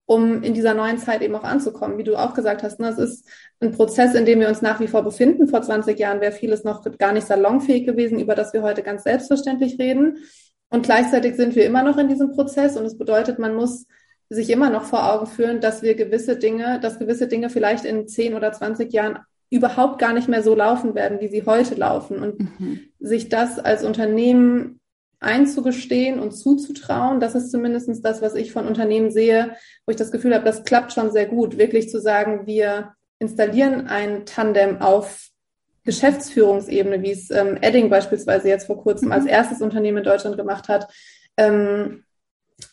um 0.06 0.42
in 0.42 0.54
dieser 0.54 0.74
neuen 0.74 0.98
Zeit 0.98 1.22
eben 1.22 1.34
auch 1.34 1.44
anzukommen. 1.44 1.96
Wie 1.98 2.04
du 2.04 2.16
auch 2.16 2.34
gesagt 2.34 2.62
hast, 2.62 2.78
ne, 2.78 2.88
es 2.88 2.98
ist 2.98 3.28
ein 3.60 3.72
Prozess, 3.72 4.14
in 4.14 4.26
dem 4.26 4.40
wir 4.40 4.48
uns 4.48 4.60
nach 4.60 4.80
wie 4.80 4.88
vor 4.88 5.02
befinden. 5.02 5.48
Vor 5.48 5.62
20 5.62 5.98
Jahren 5.98 6.20
wäre 6.20 6.32
vieles 6.32 6.64
noch 6.64 6.84
gar 6.98 7.12
nicht 7.12 7.26
salonfähig 7.26 7.86
gewesen, 7.86 8.18
über 8.18 8.34
das 8.34 8.52
wir 8.52 8.62
heute 8.62 8.82
ganz 8.82 9.04
selbstverständlich 9.04 9.78
reden. 9.78 10.18
Und 10.68 10.84
gleichzeitig 10.84 11.36
sind 11.36 11.54
wir 11.54 11.64
immer 11.64 11.82
noch 11.82 11.96
in 11.96 12.08
diesem 12.08 12.32
Prozess 12.32 12.76
und 12.76 12.84
es 12.84 12.98
bedeutet, 12.98 13.38
man 13.38 13.54
muss 13.54 13.86
sich 14.28 14.50
immer 14.50 14.70
noch 14.70 14.84
vor 14.84 15.12
Augen 15.12 15.26
führen, 15.26 15.60
dass 15.60 15.82
wir 15.82 15.94
gewisse 15.94 16.36
Dinge, 16.36 16.80
dass 16.80 16.98
gewisse 16.98 17.28
Dinge 17.28 17.48
vielleicht 17.48 17.84
in 17.84 18.08
10 18.08 18.34
oder 18.34 18.52
20 18.52 18.92
Jahren 18.92 19.18
überhaupt 19.50 19.98
gar 19.98 20.12
nicht 20.12 20.28
mehr 20.28 20.42
so 20.42 20.54
laufen 20.54 20.94
werden, 20.94 21.20
wie 21.20 21.28
sie 21.28 21.44
heute 21.46 21.76
laufen. 21.76 22.18
Und 22.18 22.40
mhm. 22.58 22.80
sich 22.98 23.28
das 23.28 23.58
als 23.58 23.84
Unternehmen 23.84 24.80
einzugestehen 25.20 26.18
und 26.18 26.32
zuzutrauen. 26.32 27.20
Das 27.20 27.34
ist 27.34 27.50
zumindest 27.50 28.04
das, 28.04 28.22
was 28.22 28.34
ich 28.34 28.52
von 28.52 28.66
Unternehmen 28.66 29.10
sehe, 29.10 29.56
wo 29.86 29.90
ich 29.90 29.96
das 29.96 30.12
Gefühl 30.12 30.34
habe, 30.34 30.44
das 30.44 30.64
klappt 30.64 30.92
schon 30.92 31.10
sehr 31.10 31.26
gut. 31.26 31.58
Wirklich 31.58 31.88
zu 31.88 32.00
sagen, 32.00 32.46
wir 32.46 32.94
installieren 33.18 33.86
ein 33.86 34.26
Tandem 34.26 34.80
auf 34.80 35.28
Geschäftsführungsebene, 35.84 37.02
wie 37.02 37.12
es 37.12 37.30
ähm, 37.30 37.58
Edding 37.60 37.90
beispielsweise 37.90 38.48
jetzt 38.48 38.66
vor 38.66 38.82
kurzem 38.82 39.12
als 39.12 39.24
mhm. 39.24 39.30
erstes 39.30 39.60
Unternehmen 39.60 39.98
in 39.98 40.04
Deutschland 40.04 40.36
gemacht 40.36 40.68
hat. 40.68 40.92
Ähm, 41.36 42.04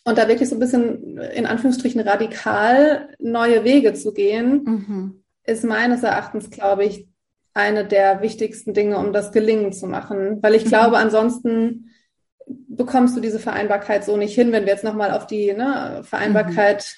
und 0.06 0.18
da 0.18 0.28
wirklich 0.28 0.50
so 0.50 0.56
ein 0.56 0.60
bisschen 0.60 1.18
in 1.18 1.46
Anführungsstrichen 1.46 2.02
radikal 2.02 3.10
neue 3.20 3.64
Wege 3.64 3.94
zu 3.94 4.14
gehen, 4.14 4.64
mhm. 4.64 5.24
ist 5.44 5.64
meines 5.64 6.04
Erachtens, 6.04 6.50
glaube 6.50 6.86
ich, 6.86 7.08
eine 7.54 7.86
der 7.86 8.22
wichtigsten 8.22 8.74
Dinge, 8.74 8.98
um 8.98 9.12
das 9.12 9.32
gelingen 9.32 9.74
zu 9.74 9.88
machen. 9.88 10.42
Weil 10.42 10.56
ich 10.56 10.66
mhm. 10.66 10.70
glaube, 10.70 10.98
ansonsten 10.98 11.90
bekommst 12.68 13.16
du 13.16 13.22
diese 13.22 13.40
Vereinbarkeit 13.40 14.04
so 14.04 14.18
nicht 14.18 14.36
hin, 14.36 14.52
wenn 14.52 14.66
wir 14.66 14.74
jetzt 14.74 14.84
nochmal 14.84 15.12
auf 15.12 15.28
die 15.28 15.54
ne, 15.54 16.02
Vereinbarkeit 16.04 16.96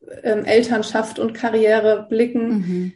mhm. 0.00 0.08
ähm, 0.22 0.44
Elternschaft 0.44 1.18
und 1.18 1.34
Karriere 1.34 2.06
blicken, 2.08 2.48
mhm. 2.48 2.92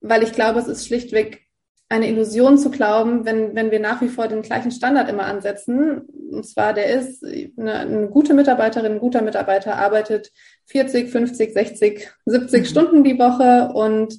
weil 0.00 0.22
ich 0.22 0.32
glaube, 0.32 0.60
es 0.60 0.68
ist 0.68 0.86
schlichtweg 0.86 1.48
eine 1.90 2.08
Illusion 2.08 2.58
zu 2.58 2.70
glauben, 2.70 3.24
wenn, 3.24 3.54
wenn 3.54 3.70
wir 3.70 3.80
nach 3.80 4.02
wie 4.02 4.08
vor 4.08 4.28
den 4.28 4.42
gleichen 4.42 4.70
Standard 4.70 5.08
immer 5.08 5.24
ansetzen. 5.24 6.02
Und 6.30 6.46
zwar 6.46 6.74
der 6.74 6.86
ist, 6.86 7.24
eine, 7.24 7.74
eine 7.74 8.08
gute 8.08 8.34
Mitarbeiterin, 8.34 8.92
ein 8.92 9.00
guter 9.00 9.22
Mitarbeiter 9.22 9.76
arbeitet 9.76 10.30
40, 10.66 11.10
50, 11.10 11.52
60, 11.54 12.10
70 12.26 12.60
mhm. 12.60 12.64
Stunden 12.66 13.04
die 13.04 13.18
Woche 13.18 13.72
und 13.72 14.18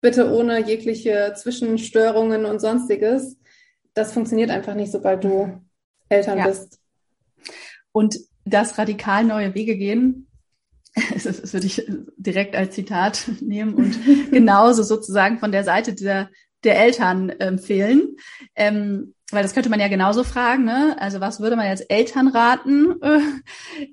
bitte 0.00 0.30
ohne 0.30 0.64
jegliche 0.64 1.32
Zwischenstörungen 1.34 2.44
und 2.44 2.60
sonstiges. 2.60 3.38
Das 3.94 4.12
funktioniert 4.12 4.50
einfach 4.50 4.74
nicht, 4.74 4.92
sobald 4.92 5.24
du 5.24 5.60
Eltern 6.08 6.38
ja. 6.38 6.46
bist. 6.46 6.78
Und 7.92 8.18
das 8.44 8.78
radikal 8.78 9.24
neue 9.24 9.54
Wege 9.54 9.76
gehen, 9.76 10.28
das 11.12 11.52
würde 11.52 11.66
ich 11.66 11.84
direkt 12.16 12.56
als 12.56 12.74
Zitat 12.74 13.30
nehmen 13.40 13.74
und 13.74 13.98
genauso 14.30 14.82
sozusagen 14.82 15.38
von 15.38 15.52
der 15.52 15.64
Seite 15.64 15.94
der, 15.94 16.30
der 16.64 16.80
Eltern 16.80 17.30
empfehlen. 17.30 18.16
Ähm, 18.54 19.14
weil 19.30 19.42
das 19.42 19.52
könnte 19.52 19.68
man 19.68 19.80
ja 19.80 19.88
genauso 19.88 20.24
fragen, 20.24 20.64
ne? 20.64 20.96
Also 20.98 21.20
was 21.20 21.38
würde 21.38 21.54
man 21.54 21.66
jetzt 21.66 21.90
Eltern 21.90 22.28
raten, 22.28 23.00
äh, 23.02 23.20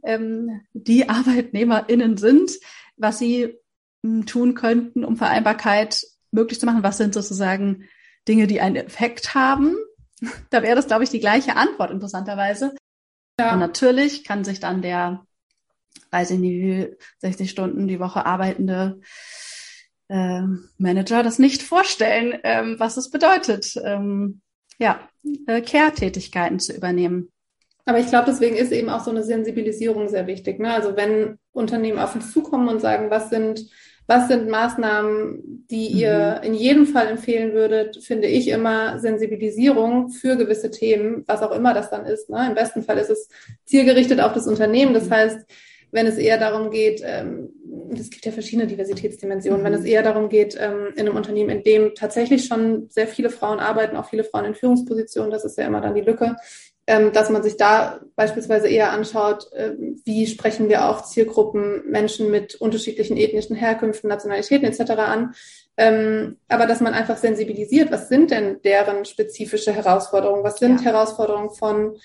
ähm, 0.03 0.61
die 0.71 1.09
ArbeitnehmerInnen 1.09 2.15
sind, 2.15 2.51
was 2.95 3.19
sie 3.19 3.53
hm, 4.01 4.25
tun 4.25 4.55
könnten, 4.55 5.03
um 5.03 5.17
Vereinbarkeit 5.17 6.03
möglich 6.31 6.59
zu 6.59 6.65
machen? 6.65 6.83
Was 6.83 6.97
sind 6.97 7.13
sozusagen 7.13 7.83
Dinge, 8.29 8.47
die 8.47 8.61
einen 8.61 8.77
Effekt 8.77 9.35
haben? 9.35 9.75
da 10.49 10.63
wäre 10.63 10.75
das, 10.75 10.87
glaube 10.87 11.03
ich, 11.03 11.09
die 11.09 11.19
gleiche 11.19 11.55
Antwort 11.55 11.91
interessanterweise. 11.91 12.75
Ja. 13.39 13.53
Und 13.53 13.59
natürlich 13.59 14.23
kann 14.23 14.43
sich 14.43 14.59
dann 14.59 14.81
der, 14.81 15.25
weiß 16.11 16.31
ich 16.31 16.39
nicht, 16.39 16.97
60 17.19 17.49
Stunden 17.49 17.87
die 17.87 17.99
Woche 17.99 18.25
arbeitende 18.25 19.01
äh, 20.07 20.41
Manager 20.77 21.23
das 21.23 21.39
nicht 21.39 21.63
vorstellen, 21.63 22.37
ähm, 22.43 22.75
was 22.79 22.97
es 22.97 23.09
bedeutet, 23.09 23.75
ähm, 23.83 24.41
ja, 24.77 24.99
äh, 25.47 25.61
Care-Tätigkeiten 25.61 26.59
zu 26.59 26.73
übernehmen. 26.73 27.31
Aber 27.85 27.99
ich 27.99 28.07
glaube, 28.07 28.25
deswegen 28.27 28.55
ist 28.55 28.71
eben 28.71 28.89
auch 28.89 29.03
so 29.03 29.11
eine 29.11 29.23
Sensibilisierung 29.23 30.09
sehr 30.09 30.27
wichtig. 30.27 30.59
Ne? 30.59 30.73
Also 30.73 30.95
wenn 30.95 31.37
Unternehmen 31.51 31.99
auf 31.99 32.15
uns 32.15 32.31
zukommen 32.31 32.67
und 32.67 32.81
sagen, 32.81 33.11
was 33.11 33.29
sind, 33.29 33.69
was 34.07 34.27
sind 34.27 34.49
Maßnahmen, 34.49 35.65
die 35.69 35.89
mhm. 35.89 35.99
ihr 35.99 36.41
in 36.43 36.53
jedem 36.53 36.85
Fall 36.85 37.07
empfehlen 37.07 37.53
würdet, 37.53 38.03
finde 38.03 38.27
ich 38.27 38.49
immer 38.49 38.99
Sensibilisierung 38.99 40.09
für 40.09 40.37
gewisse 40.37 40.69
Themen, 40.69 41.23
was 41.27 41.41
auch 41.41 41.51
immer 41.51 41.73
das 41.73 41.89
dann 41.89 42.05
ist. 42.05 42.29
Ne? 42.29 42.45
Im 42.47 42.55
besten 42.55 42.83
Fall 42.83 42.97
ist 42.97 43.09
es 43.09 43.29
zielgerichtet 43.65 44.19
auf 44.19 44.33
das 44.33 44.47
Unternehmen. 44.47 44.93
Das 44.93 45.05
mhm. 45.05 45.11
heißt, 45.11 45.39
wenn 45.91 46.07
es 46.07 46.17
eher 46.17 46.37
darum 46.37 46.71
geht, 46.71 47.01
ähm, 47.03 47.49
es 47.93 48.09
gibt 48.09 48.25
ja 48.25 48.31
verschiedene 48.31 48.67
Diversitätsdimensionen, 48.67 49.61
mhm. 49.61 49.65
wenn 49.65 49.73
es 49.73 49.85
eher 49.85 50.03
darum 50.03 50.29
geht, 50.29 50.57
ähm, 50.59 50.89
in 50.95 51.07
einem 51.07 51.15
Unternehmen, 51.15 51.49
in 51.49 51.63
dem 51.63 51.95
tatsächlich 51.95 52.45
schon 52.45 52.87
sehr 52.89 53.07
viele 53.07 53.29
Frauen 53.29 53.59
arbeiten, 53.59 53.95
auch 53.95 54.09
viele 54.09 54.23
Frauen 54.23 54.45
in 54.45 54.55
Führungspositionen, 54.55 55.31
das 55.31 55.45
ist 55.45 55.57
ja 55.57 55.65
immer 55.65 55.81
dann 55.81 55.95
die 55.95 56.01
Lücke, 56.01 56.35
dass 56.85 57.31
man 57.31 57.41
sich 57.41 57.57
da 57.57 57.99
beispielsweise 58.15 58.67
eher 58.67 58.91
anschaut, 58.91 59.51
äh, 59.53 59.71
wie 60.03 60.27
sprechen 60.27 60.69
wir 60.69 60.87
auch 60.87 61.03
Zielgruppen, 61.03 61.89
Menschen 61.89 62.29
mit 62.29 62.55
unterschiedlichen 62.55 63.17
ethnischen 63.17 63.55
Herkünften, 63.55 64.07
Nationalitäten 64.07 64.65
etc. 64.67 64.91
an. 64.91 65.33
Ähm, 65.77 66.37
aber 66.47 66.67
dass 66.67 66.81
man 66.81 66.93
einfach 66.93 67.17
sensibilisiert, 67.17 67.91
was 67.91 68.07
sind 68.07 68.29
denn 68.31 68.61
deren 68.63 69.03
spezifische 69.05 69.73
Herausforderungen? 69.73 70.43
Was 70.43 70.59
sind 70.59 70.81
ja. 70.81 70.91
Herausforderungen 70.91 71.49
von 71.49 71.97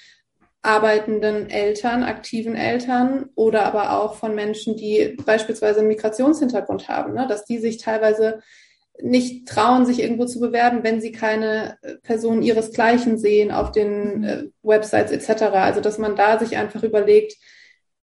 arbeitenden 0.63 1.49
Eltern, 1.49 2.03
aktiven 2.03 2.55
Eltern 2.55 3.31
oder 3.35 3.65
aber 3.65 3.99
auch 3.99 4.15
von 4.15 4.35
Menschen, 4.35 4.77
die 4.77 5.17
beispielsweise 5.25 5.81
einen 5.81 5.89
Migrationshintergrund 5.89 6.89
haben, 6.89 7.15
ne? 7.15 7.27
dass 7.27 7.45
die 7.45 7.59
sich 7.59 7.79
teilweise 7.79 8.43
nicht 9.03 9.49
trauen, 9.49 9.87
sich 9.87 10.01
irgendwo 10.01 10.25
zu 10.25 10.41
bewerben, 10.41 10.83
wenn 10.83 11.01
sie 11.01 11.13
keine 11.13 11.77
äh, 11.83 11.97
Person 12.03 12.43
ihresgleichen 12.43 13.19
sehen 13.19 13.51
auf 13.51 13.73
den 13.73 14.19
mhm. 14.19 14.25
äh, 14.25 14.43
Websites 14.63 15.11
etc. 15.13 15.43
Also 15.55 15.81
dass 15.81 15.99
man 15.99 16.17
da 16.17 16.39
sich 16.39 16.57
einfach 16.57 16.83
überlegt, 16.83 17.37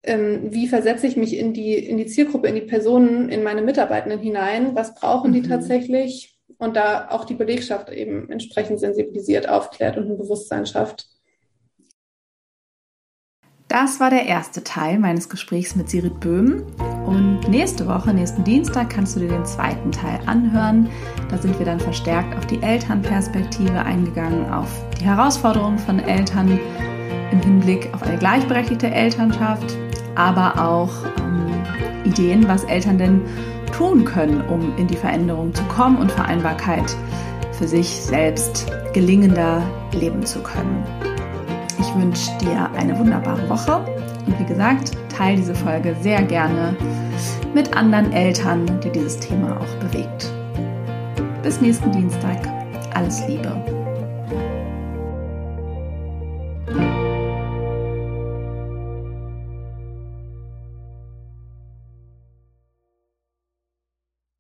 ähm, 0.04 0.54
wie 0.54 0.68
versetze 0.68 1.08
ich 1.08 1.18
mich 1.18 1.38
in 1.38 1.54
die, 1.54 1.76
in 1.76 1.98
die 1.98 2.06
Zielgruppe, 2.06 2.48
in 2.48 2.56
die 2.56 2.62
Personen, 2.62 3.30
in 3.30 3.44
meine 3.44 3.62
Mitarbeitenden 3.62 4.20
hinein, 4.20 4.76
was 4.76 4.96
brauchen 4.96 5.34
die 5.34 5.42
mhm. 5.42 5.50
tatsächlich 5.50 6.38
und 6.58 6.76
da 6.76 7.08
auch 7.10 7.26
die 7.26 7.34
Belegschaft 7.34 7.90
eben 7.90 8.30
entsprechend 8.30 8.80
sensibilisiert, 8.80 9.50
aufklärt 9.50 9.98
und 9.98 10.10
ein 10.10 10.18
Bewusstsein 10.18 10.66
schafft. 10.66 11.08
Das 13.68 14.00
war 14.00 14.12
der 14.12 14.28
erste 14.28 14.64
Teil 14.64 15.00
meines 15.00 15.28
Gesprächs 15.28 15.76
mit 15.76 15.90
Sirit 15.90 16.20
Böhm. 16.20 16.64
Und 17.06 17.50
nächste 17.50 17.88
Woche, 17.88 18.14
nächsten 18.14 18.44
Dienstag, 18.44 18.92
kannst 18.92 19.16
du 19.16 19.22
dir 19.22 19.30
den 19.30 19.46
zweiten 19.46 19.92
Teil 19.92 20.20
anhören. 20.28 20.88
Da 21.30 21.38
sind 21.40 21.58
wir 21.58 21.66
dann 21.66 21.80
verstärkt 21.80 22.38
auf 22.38 22.46
die 22.46 22.62
Elternperspektive 22.62 23.80
eingegangen, 23.80 24.52
auf 24.52 24.70
die 25.00 25.06
Herausforderungen 25.06 25.80
von 25.80 26.00
Eltern 26.00 26.60
im 27.32 27.40
Hinblick 27.42 27.92
auf 27.94 28.04
eine 28.04 28.18
gleichberechtigte 28.18 28.88
Elternschaft, 28.88 29.76
aber 30.14 30.64
auch 30.64 30.92
ähm, 31.18 31.48
Ideen, 32.06 32.48
was 32.48 32.64
Eltern 32.66 33.00
denn 33.00 33.22
tun 33.76 34.06
können, 34.06 34.42
um 34.42 34.78
in 34.78 34.88
die 34.88 34.96
Veränderung 34.96 35.54
zu 35.54 35.64
kommen 35.64 35.98
und 35.98 36.12
Vereinbarkeit 36.12 36.96
für 37.52 37.68
sich 37.68 37.88
selbst 37.88 38.72
gelingender 38.94 39.64
leben 39.92 40.24
zu 40.24 40.42
können. 40.42 40.84
Ich 41.96 42.02
wünsche 42.02 42.38
dir 42.40 42.70
eine 42.76 42.98
wunderbare 43.00 43.50
Woche 43.50 43.78
und 44.26 44.38
wie 44.38 44.44
gesagt, 44.44 44.92
teile 45.16 45.38
diese 45.38 45.56
Folge 45.56 45.96
sehr 46.02 46.22
gerne 46.24 46.76
mit 47.54 47.76
anderen 47.76 48.12
Eltern, 48.12 48.66
die 48.84 48.90
dieses 48.90 49.18
Thema 49.18 49.56
auch 49.62 49.76
bewegt. 49.88 50.30
Bis 51.42 51.62
nächsten 51.62 51.94
Dienstag. 51.94 52.40
Alles 52.94 53.26
Liebe. 53.28 53.75